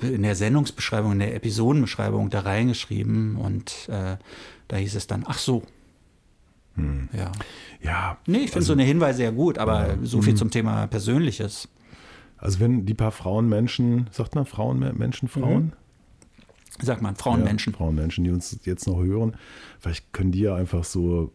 [0.01, 4.18] in der Sendungsbeschreibung, in der Episodenbeschreibung da reingeschrieben und äh,
[4.68, 5.64] da hieß es dann, ach so.
[6.76, 7.09] Hm.
[7.14, 7.32] Ja.
[7.84, 10.88] Ja, Nee, ich finde also, so eine Hinweise ja gut, aber so viel zum Thema
[10.88, 11.68] Persönliches.
[12.43, 15.71] Also wenn die paar Frauenmenschen, sagt man Frauen, Menschen, Frauen?
[16.81, 17.71] Sag mal, Frauenmenschen.
[17.71, 19.37] Ja, Frauenmenschen, die uns jetzt noch hören,
[19.79, 21.31] vielleicht können die ja einfach so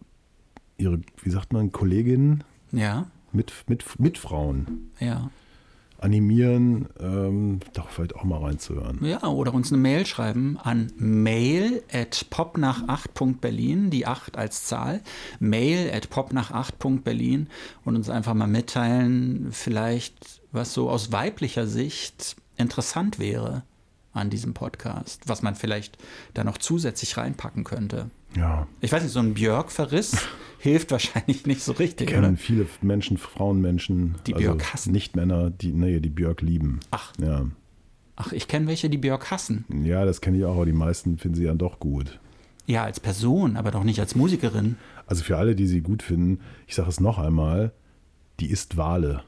[0.76, 5.30] ihre, wie sagt man, Kolleginnen Ja, mit, mit, mit Frauen ja.
[5.98, 9.02] animieren, ähm, doch vielleicht auch mal reinzuhören.
[9.02, 15.00] Ja, oder uns eine Mail schreiben an mail at popnach8.berlin, die 8 als Zahl,
[15.40, 17.48] mail at popnach8.berlin
[17.86, 23.62] und uns einfach mal mitteilen, vielleicht, was so aus weiblicher Sicht interessant wäre
[24.12, 25.98] an diesem Podcast, was man vielleicht
[26.34, 28.10] da noch zusätzlich reinpacken könnte.
[28.36, 30.26] Ja, Ich weiß nicht, so ein Björk-Verriss
[30.58, 32.36] hilft wahrscheinlich nicht so richtig, kennen oder?
[32.36, 34.92] viele Menschen, Frauenmenschen, Die also Björk hassen.
[34.92, 36.80] nicht Männer, die, nee, die Björk lieben.
[36.90, 37.46] Ach, Ja,
[38.16, 39.64] ach ich kenne welche, die Björk hassen.
[39.84, 42.18] ja das kenne ich auch, aber die meisten finden sie dann doch gut.
[42.66, 44.76] Ja, als Person, aber doch nicht als Musikerin.
[45.06, 47.72] Also für alle, die sie gut finden, ich sage es noch einmal,
[48.40, 49.22] die isst Wale.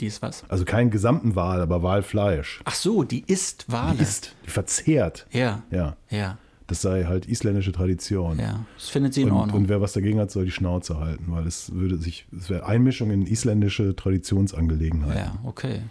[0.00, 0.44] Die ist was?
[0.48, 2.60] Also keinen gesamten Wal, aber Walfleisch.
[2.64, 3.96] Ach so, die isst Wale.
[3.96, 5.26] Die isst, die verzehrt.
[5.30, 8.38] Ja, Ja, ja, das sei halt isländische Tradition.
[8.38, 8.64] ja.
[8.76, 9.56] Das findet sie in Und, Ordnung.
[9.58, 12.64] und wer was dagegen hat, soll die Schnauze halten, weil es würde sich, es wäre
[12.64, 15.18] Einmischung in isländische Traditionsangelegenheiten.
[15.18, 15.82] ja, okay.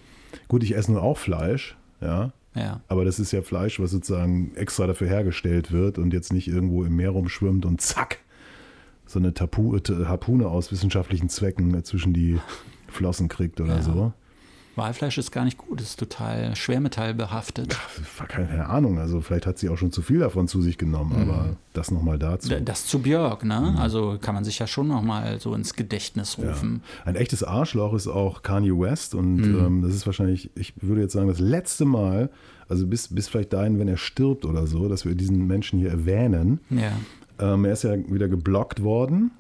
[0.47, 4.55] Gut, ich esse nur auch Fleisch, ja, Ja, aber das ist ja Fleisch, was sozusagen
[4.55, 8.19] extra dafür hergestellt wird und jetzt nicht irgendwo im Meer rumschwimmt und zack,
[9.05, 12.39] so eine Tapu, äh, Harpune aus wissenschaftlichen Zwecken zwischen die
[12.91, 13.81] Flossen kriegt oder Ja.
[13.81, 14.13] so.
[14.75, 17.77] Walfleisch ist gar nicht gut, ist total schwermetallbehaftet.
[18.17, 21.13] War keine Ahnung, also vielleicht hat sie auch schon zu viel davon zu sich genommen,
[21.21, 22.49] aber das nochmal dazu.
[22.63, 23.75] Das zu Björk, ne?
[23.77, 26.81] Also kann man sich ja schon nochmal so ins Gedächtnis rufen.
[27.03, 31.13] Ein echtes Arschloch ist auch Kanye West und ähm, das ist wahrscheinlich, ich würde jetzt
[31.13, 32.29] sagen, das letzte Mal,
[32.69, 35.89] also bis, bis vielleicht dahin, wenn er stirbt oder so, dass wir diesen Menschen hier
[35.89, 36.61] erwähnen.
[36.69, 36.91] Ja.
[37.39, 39.31] Ähm, er ist ja wieder geblockt worden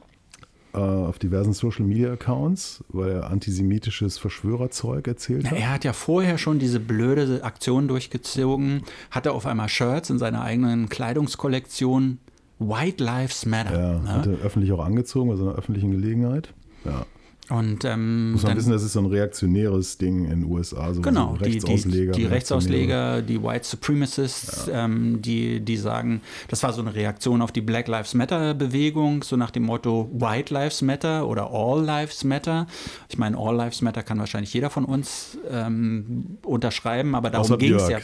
[0.77, 5.57] auf diversen Social Media Accounts, weil er antisemitisches Verschwörerzeug erzählt Ja, hat.
[5.59, 10.41] er hat ja vorher schon diese blöde Aktion durchgezogen, hatte auf einmal Shirts in seiner
[10.41, 12.19] eigenen Kleidungskollektion.
[12.59, 13.79] White Lives Matter.
[13.79, 14.13] Ja, ne?
[14.13, 16.53] hat er öffentlich auch angezogen bei so einer öffentlichen Gelegenheit.
[16.85, 17.05] Ja.
[17.49, 20.93] Und ähm, Muss man dann- wissen, das ist so ein reaktionäres Ding in den USA,
[20.93, 22.11] so, Genau, so die, die, Rechtsausleger.
[22.11, 22.31] die Reaktionäre.
[22.35, 27.61] Rechtsausleger, die White Supremacists, ähm, die, die sagen, das war so eine Reaktion auf die
[27.61, 32.67] Black Lives Matter Bewegung, so nach dem Motto White Lives Matter oder All Lives Matter.
[33.09, 37.73] Ich meine, All Lives Matter kann wahrscheinlich jeder von uns ähm, unterschreiben, aber darum ging
[37.75, 37.97] es ja.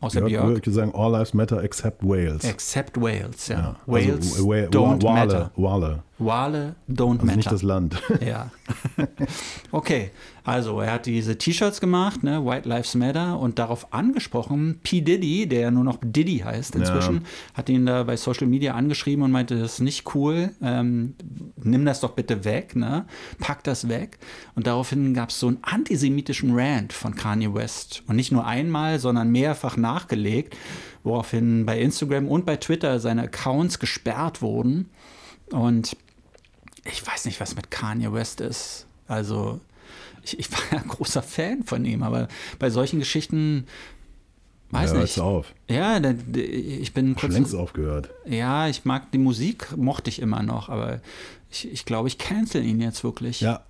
[0.00, 0.46] Außer Björk, Björk.
[0.56, 2.44] würde ich sagen, all lives matter except Wales.
[2.44, 3.58] Except Wales, ja.
[3.58, 5.50] Ja, Wales also, don't Wa- Wale, matter.
[5.56, 6.02] Wale.
[6.18, 7.36] Wale don't Also matter.
[7.36, 8.00] nicht das Land.
[8.24, 8.50] Ja.
[9.72, 10.10] okay,
[10.44, 15.00] also er hat diese T-Shirts gemacht, ne, White Lives Matter, und darauf angesprochen, P.
[15.00, 17.20] Diddy, der ja nur noch Diddy heißt inzwischen, Ja.
[17.54, 21.14] hat ihn da bei Social Media angeschrieben und meinte, das ist nicht cool, ähm,
[21.62, 23.06] nimm das doch bitte weg, ne,
[23.40, 24.18] pack das weg.
[24.54, 28.02] Und daraufhin gab es so einen antisemitischen Rant von Kanye West.
[28.06, 30.56] Und nicht nur einmal, sondern mehrfach nachgelegt,
[31.02, 34.90] woraufhin bei Instagram und bei Twitter seine Accounts gesperrt wurden.
[35.50, 35.96] Und
[36.84, 38.86] ich weiß nicht, was mit Kanye West ist.
[39.08, 39.60] Also,
[40.22, 42.28] ich, ich war ja großer Fan von ihm, aber
[42.58, 43.66] bei solchen Geschichten,
[44.70, 45.18] weiß ja, nicht.
[45.20, 45.52] auf.
[45.68, 47.32] Ja, da- da- ich bin kurz.
[47.32, 48.10] längst aufgehört.
[48.26, 51.00] Ja, ich mag die Musik, mochte ich immer noch, aber
[51.50, 53.40] ich, ich glaube, ich cancel ihn jetzt wirklich.
[53.40, 53.62] Ja.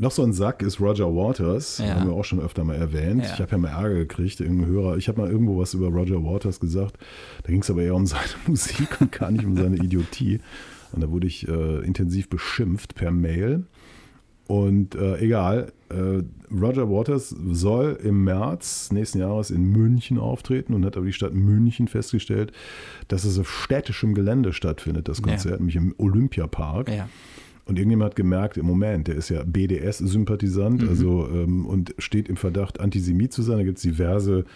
[0.00, 1.96] Noch so ein Sack ist Roger Waters, Ja.
[1.96, 3.24] haben wir auch schon öfter mal erwähnt.
[3.24, 3.34] Ja.
[3.34, 4.96] Ich habe ja mal Ärger gekriegt, irgendein Hörer.
[4.96, 6.96] Ich habe mal irgendwo was über Roger Waters gesagt.
[7.42, 10.40] Da ging es aber eher um seine Musik und gar nicht um seine Idiotie.
[10.92, 13.64] Und da wurde ich äh, intensiv beschimpft per Mail.
[14.46, 20.86] Und äh, egal, äh, Roger Waters soll im März nächsten Jahres in München auftreten und
[20.86, 22.52] hat aber die Stadt München festgestellt,
[23.08, 25.24] dass es auf städtischem Gelände stattfindet, das Ja.
[25.24, 26.88] Konzert, nämlich im Olympiapark.
[26.88, 27.08] Ja.
[27.66, 30.88] Und irgendjemand hat gemerkt, im Moment, der ist ja BDS-Sympathisant Mhm.
[30.88, 33.58] also, ähm, und steht im Verdacht, Antisemit zu sein.
[33.58, 34.46] Da gibt es diverse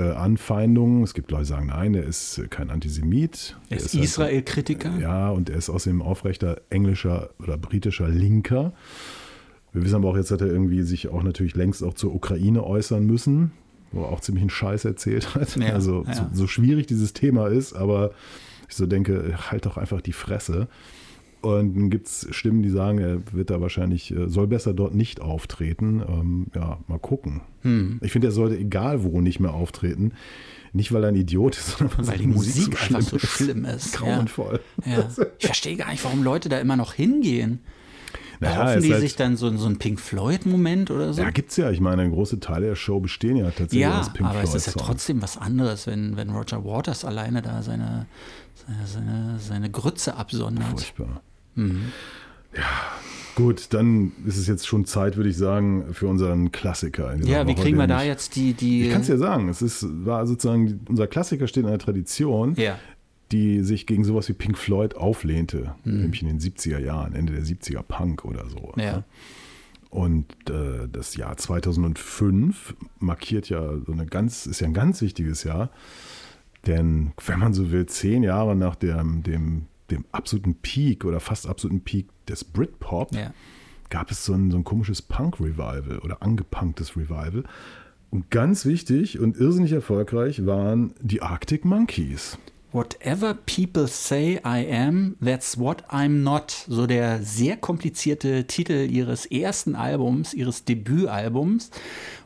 [0.00, 1.02] äh, Anfeindungen.
[1.02, 3.56] Es gibt Leute, die sagen, nein, er ist kein Antisemit.
[3.68, 4.98] Er Er ist halt- Israel-Kritiker.
[4.98, 8.72] Ja, und er ist außerdem aufrechter englischer oder britischer Linker.
[9.72, 12.64] Wir wissen aber auch, jetzt hat er irgendwie sich auch natürlich längst auch zur Ukraine
[12.64, 13.52] äußern müssen,
[13.92, 15.54] wo er auch ziemlich einen Scheiß erzählt hat.
[15.56, 16.14] Ja, also ja.
[16.14, 18.10] So, so schwierig dieses Thema ist, aber
[18.68, 20.66] ich so denke, halt doch einfach die Fresse.
[21.42, 24.94] Und dann gibt es Stimmen, die sagen, er wird da wahrscheinlich, äh, soll besser dort
[24.94, 26.02] nicht auftreten.
[26.06, 27.40] Ähm, ja, mal gucken.
[27.62, 27.98] Hm.
[28.02, 30.12] Ich finde, er sollte egal wo nicht mehr auftreten.
[30.72, 33.94] Nicht, weil er ein Idiot ist, sondern Weil die Musik einfach so schlimm ist.
[33.94, 34.60] Grauenvoll.
[34.84, 35.08] Ja.
[35.38, 37.60] Ich verstehe gar nicht, warum Leute da immer noch hingehen.
[38.42, 41.20] Naja, Erhoffen ist die halt- sich dann so, so einen Pink Floyd-Moment oder so?
[41.20, 41.70] Ja, gibt's ja.
[41.70, 44.66] Ich meine, große Teile der Show bestehen ja tatsächlich Ja, aus Pink aber es ist
[44.66, 48.06] ja trotzdem was anderes, wenn, wenn Roger Waters alleine da seine,
[48.54, 50.68] seine, seine, seine Grütze absondert.
[50.70, 51.22] Furchtbar.
[51.54, 51.92] Mhm.
[52.56, 52.62] Ja,
[53.36, 57.14] gut, dann ist es jetzt schon Zeit, würde ich sagen, für unseren Klassiker.
[57.24, 58.54] Ja, wie kriegen wir da jetzt die.
[58.54, 61.78] die Ich kann es ja sagen, es ist, war sozusagen, unser Klassiker steht in einer
[61.78, 62.78] Tradition, Ja.
[63.30, 66.00] die sich gegen sowas wie Pink Floyd auflehnte, Mhm.
[66.00, 68.72] nämlich in den 70er Jahren, Ende der 70er Punk oder so.
[68.76, 69.04] Ja.
[69.90, 75.44] Und äh, das Jahr 2005 markiert ja so eine ganz, ist ja ein ganz wichtiges
[75.44, 75.70] Jahr.
[76.66, 81.46] Denn wenn man so will, zehn Jahre nach dem, dem, dem absoluten Peak oder fast
[81.46, 83.32] absoluten Peak des Britpop Ja.
[83.88, 87.44] gab es so ein, so ein komisches Punk-Revival oder angepunktes Revival.
[88.10, 92.38] Und ganz wichtig und irrsinnig erfolgreich waren die Arctic Monkeys.
[92.72, 96.52] Whatever people say I am, that's what I'm not.
[96.68, 101.70] So der sehr komplizierte Titel ihres ersten Albums, ihres Debütalbums.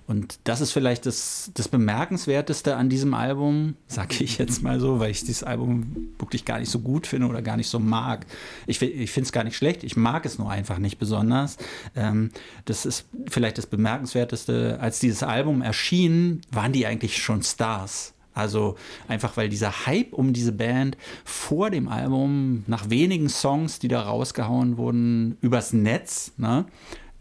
[0.06, 5.00] Und das ist vielleicht das, das Bemerkenswerteste an diesem Album, sage ich jetzt mal so,
[5.00, 8.26] weil ich dieses Album wirklich gar nicht so gut finde oder gar nicht so mag.
[8.66, 11.56] Ich, ich finde es gar nicht schlecht, ich mag es nur einfach nicht besonders.
[11.96, 12.30] Ähm,
[12.66, 14.78] das ist vielleicht das Bemerkenswerteste.
[14.78, 18.13] Als dieses Album erschien, waren die eigentlich schon Stars.
[18.34, 18.76] Also
[19.08, 24.02] einfach, weil dieser Hype um diese Band vor dem Album, nach wenigen Songs, die da
[24.02, 26.66] rausgehauen wurden, übers Netz, ne,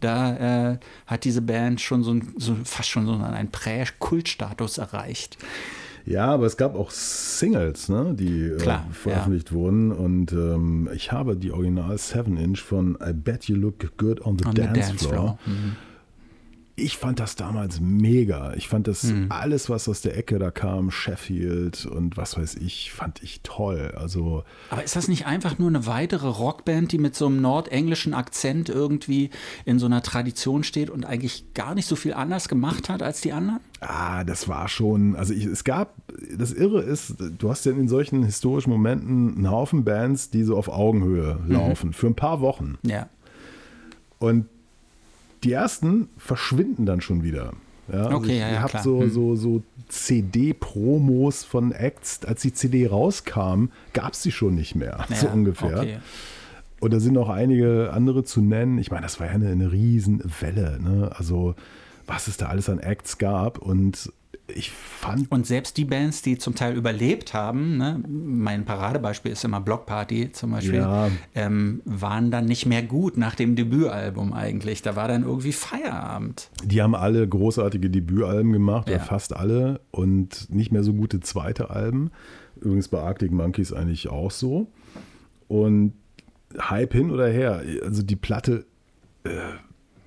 [0.00, 5.38] da äh, hat diese Band schon so, ein, so fast schon so einen Prä-Kultstatus erreicht.
[6.06, 9.90] Ja, aber es gab auch Singles, ne, die Klar, äh, veröffentlicht wurden.
[9.90, 14.44] Und ähm, ich habe die Original 7-Inch von I Bet You Look Good on the,
[14.44, 15.12] On dance, the Dance Floor.
[15.12, 15.38] Floor.
[15.46, 15.76] Mhm.
[16.76, 18.52] Ich fand das damals mega.
[18.54, 19.26] Ich fand das hm.
[19.28, 23.94] alles, was aus der Ecke da kam, Sheffield und was weiß ich, fand ich toll.
[23.96, 28.12] Also Aber ist das nicht einfach nur eine weitere Rockband, die mit so einem nordenglischen
[28.12, 29.30] Akzent irgendwie
[29.64, 33.20] in so einer Tradition steht und eigentlich gar nicht so viel anders gemacht hat als
[33.20, 33.60] die anderen?
[33.80, 35.94] Ah, das war schon, also ich, es gab,
[36.36, 40.56] das Irre ist, du hast ja in solchen historischen Momenten einen Haufen Bands, die so
[40.56, 41.52] auf Augenhöhe mhm.
[41.52, 41.92] laufen, mhm.
[41.92, 42.78] für ein paar Wochen.
[42.82, 43.08] Ja.
[44.18, 44.46] Und
[45.44, 47.52] die ersten verschwinden dann schon wieder.
[47.92, 49.10] Ja, also okay, ja, ja, Ihr habt so, hm.
[49.10, 52.24] so, so CD-Promos von Acts.
[52.24, 55.78] Als die CD rauskam, gab es sie schon nicht mehr, ja, so ungefähr.
[55.78, 55.98] Okay.
[56.80, 58.78] Und da sind noch einige andere zu nennen.
[58.78, 60.78] Ich meine, das war ja eine, eine Riesenwelle.
[60.82, 61.10] Ne?
[61.14, 61.54] Also,
[62.06, 63.58] was es da alles an Acts gab.
[63.58, 64.12] Und
[64.46, 65.30] ich fand.
[65.30, 69.86] Und selbst die Bands, die zum Teil überlebt haben, ne, mein Paradebeispiel ist immer Block
[69.86, 71.10] Party zum Beispiel, ja.
[71.34, 74.82] ähm, waren dann nicht mehr gut nach dem Debütalbum eigentlich.
[74.82, 76.50] Da war dann irgendwie Feierabend.
[76.62, 78.96] Die haben alle großartige Debütalben gemacht, ja.
[78.96, 82.10] oder fast alle, und nicht mehr so gute zweite Alben.
[82.56, 84.68] Übrigens bei Arctic Monkeys eigentlich auch so.
[85.48, 85.94] Und
[86.58, 88.66] Hype hin oder her, also die Platte.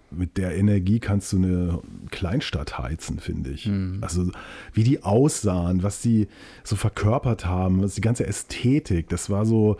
[0.09, 1.79] Mit der Energie kannst du eine
[2.11, 3.65] Kleinstadt heizen, finde ich.
[3.65, 3.99] Mhm.
[4.01, 4.31] Also
[4.73, 6.27] wie die aussahen, was die
[6.63, 9.77] so verkörpert haben, was die ganze Ästhetik, das war so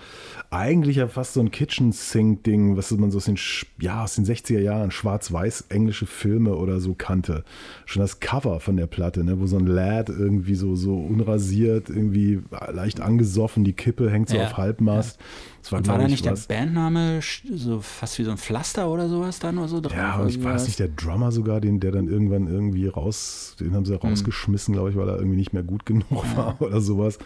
[0.50, 3.38] eigentlich ja fast so ein Kitchen-Sink-Ding, was man so aus den,
[3.80, 7.44] ja, aus den 60er Jahren, schwarz-weiß englische Filme oder so kannte.
[7.86, 11.90] Schon das Cover von der Platte, ne, wo so ein Lad irgendwie so, so unrasiert,
[11.90, 14.46] irgendwie leicht angesoffen, die Kippe hängt so ja.
[14.46, 15.20] auf Halbmast.
[15.20, 16.48] Ja das war, war da nicht was.
[16.48, 17.20] der Bandname
[17.56, 19.96] so fast wie so ein Pflaster oder sowas dann oder so drauf?
[19.96, 23.74] Ja, und ich weiß nicht, der Drummer sogar, den, der dann irgendwann irgendwie raus, den
[23.74, 24.10] haben sie hm.
[24.10, 26.38] rausgeschmissen, glaube ich, weil er irgendwie nicht mehr gut genug ja.
[26.38, 27.18] war oder sowas.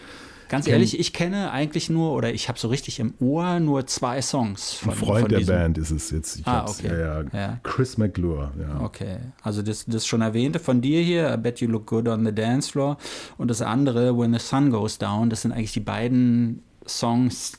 [0.51, 4.21] Ganz ehrlich, ich kenne eigentlich nur, oder ich habe so richtig im Ohr nur zwei
[4.21, 6.39] Songs von Ein Freund von der Band ist es jetzt.
[6.39, 6.89] Ich ah, okay.
[6.89, 7.59] Ja, ja.
[7.63, 8.81] Chris McClure, ja.
[8.81, 12.25] Okay, also das, das schon erwähnte von dir hier, I Bet You Look Good on
[12.25, 12.97] the Dance Floor
[13.37, 17.53] und das andere, When the Sun Goes Down, das sind eigentlich die beiden Songs,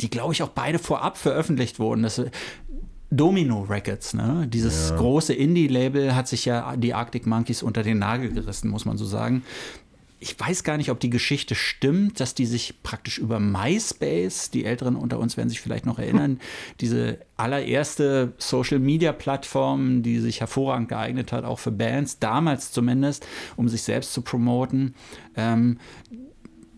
[0.00, 2.02] die, glaube ich, auch beide vorab veröffentlicht wurden.
[2.02, 2.20] Das,
[3.10, 4.46] Domino Records, ne?
[4.48, 4.96] Dieses ja.
[4.96, 9.04] große Indie-Label hat sich ja die Arctic Monkeys unter den Nagel gerissen, muss man so
[9.04, 9.44] sagen.
[10.18, 14.64] Ich weiß gar nicht, ob die Geschichte stimmt, dass die sich praktisch über MySpace, die
[14.64, 16.40] Älteren unter uns werden sich vielleicht noch erinnern,
[16.80, 23.26] diese allererste Social-Media-Plattform, die sich hervorragend geeignet hat, auch für Bands, damals zumindest,
[23.56, 24.94] um sich selbst zu promoten.
[25.36, 25.78] Ähm,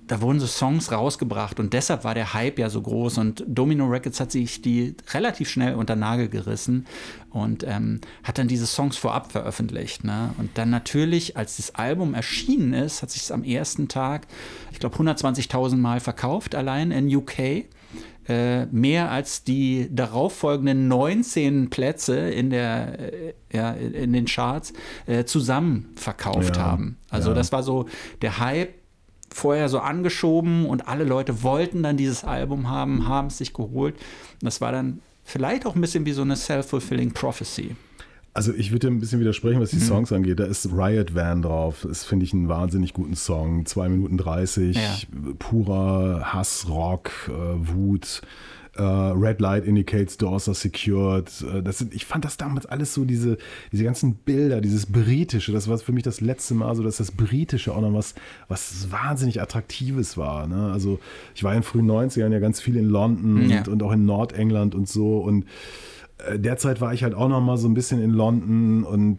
[0.08, 3.86] da wurden so Songs rausgebracht und deshalb war der Hype ja so groß und Domino
[3.86, 6.86] Records hat sich die relativ schnell unter Nagel gerissen
[7.30, 10.04] und ähm, hat dann diese Songs vorab veröffentlicht.
[10.04, 10.34] Ne?
[10.38, 14.26] Und dann natürlich, als das Album erschienen ist, hat sich es am ersten Tag,
[14.72, 17.66] ich glaube, 120.000 Mal verkauft, allein in UK.
[18.28, 24.74] Äh, mehr als die darauffolgenden 19 Plätze in, der, äh, ja, in den Charts
[25.06, 26.98] äh, zusammen verkauft ja, haben.
[27.08, 27.34] Also ja.
[27.34, 27.86] das war so
[28.20, 28.77] der Hype
[29.30, 33.94] vorher so angeschoben und alle Leute wollten dann dieses Album haben, haben es sich geholt.
[34.40, 37.76] das war dann vielleicht auch ein bisschen wie so eine self-fulfilling prophecy.
[38.34, 39.82] Also ich würde ein bisschen widersprechen, was die mhm.
[39.82, 40.38] Songs angeht.
[40.38, 41.84] Da ist Riot Van drauf.
[41.86, 43.66] Das finde ich einen wahnsinnig guten Song.
[43.66, 44.96] 2 Minuten 30, ja.
[45.40, 48.22] purer Hass, Rock, äh, Wut.
[48.78, 51.28] Uh, Red Light indicates doors are secured.
[51.42, 53.36] Uh, das sind, ich fand das damals alles so, diese,
[53.72, 57.10] diese ganzen Bilder, dieses Britische, das war für mich das letzte Mal so, dass das
[57.10, 58.14] Britische auch noch was,
[58.46, 60.46] was wahnsinnig Attraktives war.
[60.46, 60.70] Ne?
[60.72, 61.00] Also
[61.34, 63.58] ich war in den frühen 90ern ja ganz viel in London ja.
[63.58, 65.46] und, und, auch in Nordengland und so und äh,
[66.34, 69.18] derzeit war ich halt auch noch mal so ein bisschen in London und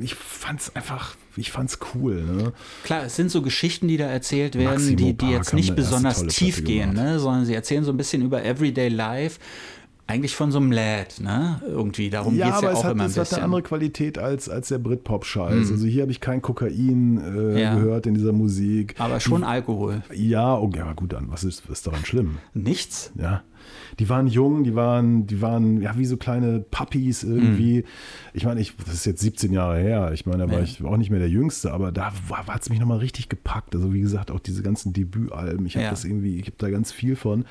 [0.00, 2.22] ich fand es einfach ich fand's cool.
[2.22, 2.52] Ne?
[2.82, 6.64] Klar, es sind so Geschichten, die da erzählt werden, die, die jetzt nicht besonders tief
[6.64, 7.18] gehen, ne?
[7.18, 9.38] sondern sie erzählen so ein bisschen über Everyday Life.
[10.10, 11.60] Eigentlich von so einem Lad, ne?
[11.66, 13.22] Irgendwie, darum ja, geht es ja auch hat, immer ein bisschen.
[13.22, 15.66] es hat eine andere Qualität als, als der Britpop-Scheiß.
[15.66, 15.72] Mhm.
[15.72, 17.74] Also hier habe ich kein Kokain äh, ja.
[17.74, 18.94] gehört in dieser Musik.
[18.98, 20.02] Aber schon Alkohol.
[20.14, 22.38] Ja, okay, oh, aber gut, dann, was ist, ist daran schlimm?
[22.54, 23.12] Nichts.
[23.18, 23.42] Ja
[23.98, 27.78] die waren jung, die waren, die waren ja wie so kleine Puppies irgendwie.
[27.78, 27.84] Mhm.
[28.32, 30.12] Ich meine, ich, das ist jetzt 17 Jahre her.
[30.12, 30.64] Ich meine, da war ja.
[30.64, 33.74] ich auch nicht mehr der Jüngste, aber da hat es mich nochmal richtig gepackt.
[33.74, 35.66] Also wie gesagt, auch diese ganzen Debütalben.
[35.66, 35.90] Ich habe ja.
[35.90, 37.44] das irgendwie, ich habe da ganz viel von.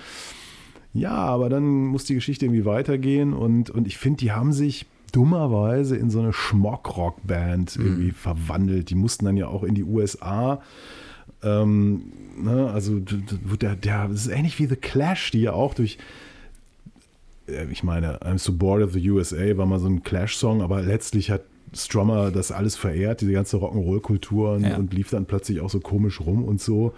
[0.94, 4.86] Ja, aber dann muss die Geschichte irgendwie weitergehen und, und ich finde, die haben sich
[5.12, 7.86] dummerweise in so eine Schmockrock-Band mhm.
[7.86, 8.90] irgendwie verwandelt.
[8.90, 10.62] Die mussten dann ja auch in die USA.
[11.44, 15.98] Ähm, ne, also der, der, das ist ähnlich wie The Clash, die ja auch durch
[17.50, 20.82] äh, ich meine, I'm so bored of the USA war mal so ein Clash-Song, aber
[20.82, 21.42] letztlich hat
[21.74, 24.78] Strummer das alles verehrt, diese ganze Rock'n'Roll-Kultur ja.
[24.78, 26.94] und lief dann plötzlich auch so komisch rum und so.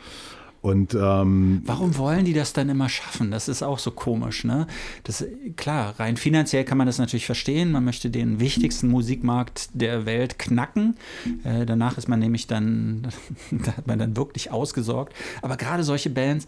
[0.61, 3.31] Und ähm, Warum wollen die das dann immer schaffen?
[3.31, 4.67] Das ist auch so komisch, ne?
[5.03, 7.71] Das, klar, rein finanziell kann man das natürlich verstehen.
[7.71, 10.97] Man möchte den wichtigsten Musikmarkt der Welt knacken.
[11.43, 13.07] Äh, danach ist man nämlich dann,
[13.51, 15.15] da hat man dann wirklich ausgesorgt.
[15.41, 16.45] Aber gerade solche Bands,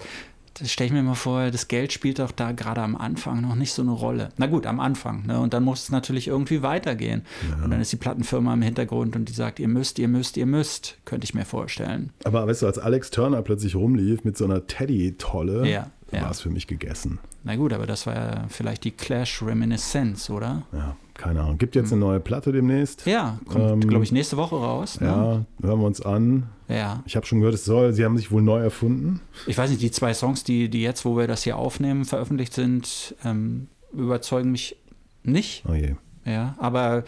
[0.56, 3.56] das stelle ich mir mal vor, das Geld spielt doch da gerade am Anfang noch
[3.56, 4.30] nicht so eine Rolle.
[4.38, 5.26] Na gut, am Anfang.
[5.26, 5.40] Ne?
[5.40, 7.24] Und dann muss es natürlich irgendwie weitergehen.
[7.50, 7.64] Ja.
[7.64, 10.46] Und dann ist die Plattenfirma im Hintergrund und die sagt, ihr müsst, ihr müsst, ihr
[10.46, 12.12] müsst, könnte ich mir vorstellen.
[12.24, 16.24] Aber weißt du, als Alex Turner plötzlich rumlief mit so einer Teddy-Tolle, ja, ja.
[16.24, 17.20] war es für mich gegessen.
[17.44, 20.64] Na gut, aber das war ja vielleicht die Clash Reminiscence, oder?
[20.72, 21.58] Ja, keine Ahnung.
[21.58, 23.06] Gibt jetzt eine neue Platte demnächst.
[23.06, 25.00] Ja, kommt, ähm, glaube ich, nächste Woche raus.
[25.00, 25.08] Ne?
[25.08, 26.50] Ja, hören wir uns an.
[26.68, 27.04] Ja.
[27.06, 29.22] Ich habe schon gehört, es soll, sie haben sich wohl neu erfunden.
[29.48, 32.54] Ich weiß nicht, die zwei Songs, die, die jetzt, wo wir das hier aufnehmen, veröffentlicht
[32.54, 34.78] sind, ähm, überzeugen mich
[35.24, 35.64] nicht.
[35.70, 35.96] Oh je.
[36.26, 37.04] Ja, aber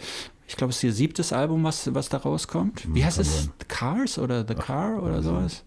[0.46, 2.86] ich glaube, es ist ihr siebtes Album, was, was da rauskommt.
[2.94, 3.44] Wie hm, heißt es?
[3.44, 5.64] The Cars oder The Car Ach, oder sowas?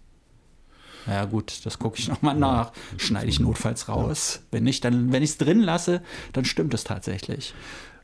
[1.10, 2.72] Ja gut, das gucke ich nochmal nach.
[2.96, 4.42] Schneide ich notfalls raus.
[4.52, 6.02] Wenn nicht, dann, wenn ich es drin lasse,
[6.32, 7.52] dann stimmt es tatsächlich.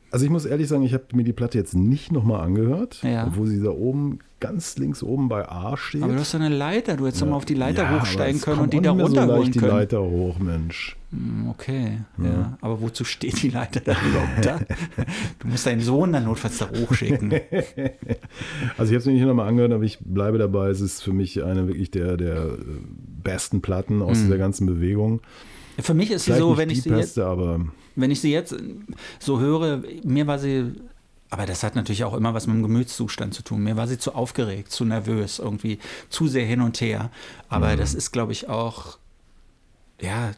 [0.09, 3.27] Also ich muss ehrlich sagen, ich habe mir die Platte jetzt nicht nochmal angehört, ja.
[3.27, 6.03] obwohl sie da oben, ganz links oben bei A steht.
[6.03, 7.25] Aber du hast eine Leiter, du hättest ja.
[7.25, 9.71] doch mal auf die Leiter ja, hochsteigen können und die da runterholen so können.
[9.71, 10.95] die Leiter hoch, Mensch.
[11.11, 12.25] Hm, okay, ja.
[12.25, 12.57] ja.
[12.61, 14.59] Aber wozu steht die Leiter da überhaupt da?
[15.39, 17.31] Du musst deinen Sohn dann notfalls da hochschicken.
[18.77, 20.69] also ich habe es mir nicht nochmal angehört, aber ich bleibe dabei.
[20.69, 22.57] Es ist für mich eine wirklich der, der äh,
[23.23, 24.23] besten Platten aus mhm.
[24.23, 25.21] dieser ganzen Bewegung.
[25.79, 28.55] Für mich ist sie so, wenn ich sie beste, jetzt, wenn ich sie jetzt
[29.19, 30.73] so höre, mir war sie,
[31.29, 33.63] aber das hat natürlich auch immer was mit dem Gemütszustand zu tun.
[33.63, 37.11] Mir war sie zu aufgeregt, zu nervös, irgendwie zu sehr hin und her.
[37.49, 37.77] Aber mhm.
[37.77, 38.97] das ist, glaube ich, auch,
[40.01, 40.31] ja,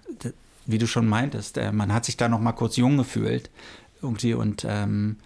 [0.65, 3.49] wie du schon meintest, äh, man hat sich da noch mal kurz jung gefühlt
[4.01, 5.17] irgendwie und ähm,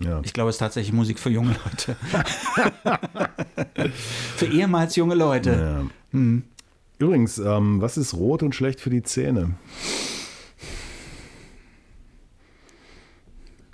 [0.00, 0.20] ja.
[0.24, 1.96] Ich glaube, es ist tatsächlich Musik für junge Leute.
[4.36, 5.50] für ehemals junge Leute.
[5.50, 6.16] Ja.
[6.16, 6.44] Hm.
[6.98, 9.54] Übrigens, ähm, was ist rot und schlecht für die Zähne?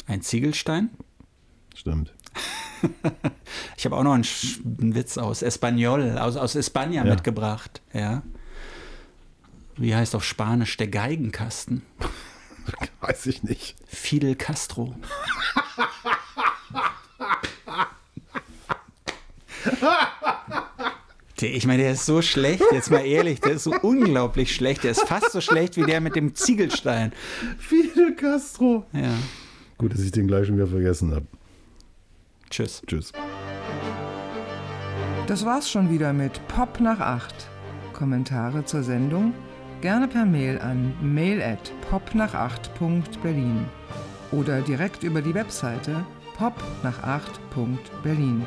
[0.07, 0.91] Ein Ziegelstein?
[1.75, 2.13] Stimmt.
[3.77, 4.27] ich habe auch noch einen,
[4.65, 7.11] einen, Witz aus Espanol, aus, aus Espanja ja.
[7.11, 7.81] mitgebracht.
[7.95, 8.23] Ja.
[9.77, 11.83] Wie heißt auf Spanisch der Geigenkasten?
[13.01, 13.77] Weiß ich nicht.
[13.87, 14.95] Fidel Castro.
[21.47, 24.85] Ich meine, der ist so schlecht, jetzt mal ehrlich, der ist so unglaublich schlecht.
[24.85, 27.13] Der ist fast so schlecht wie der mit dem Ziegelstein.
[27.59, 28.85] Fidel Castro.
[28.93, 29.13] Ja.
[29.79, 31.27] Gut, dass ich den gleich schon wieder vergessen habe.
[32.51, 32.83] Tschüss.
[32.87, 33.13] Tschüss.
[35.27, 37.35] Das war's schon wieder mit Pop nach 8.
[37.93, 39.33] Kommentare zur Sendung
[39.85, 43.67] gerne per Mail an mail at popnach8.berlin
[44.33, 46.07] oder direkt über die Webseite
[46.39, 48.47] popnach8.berlin.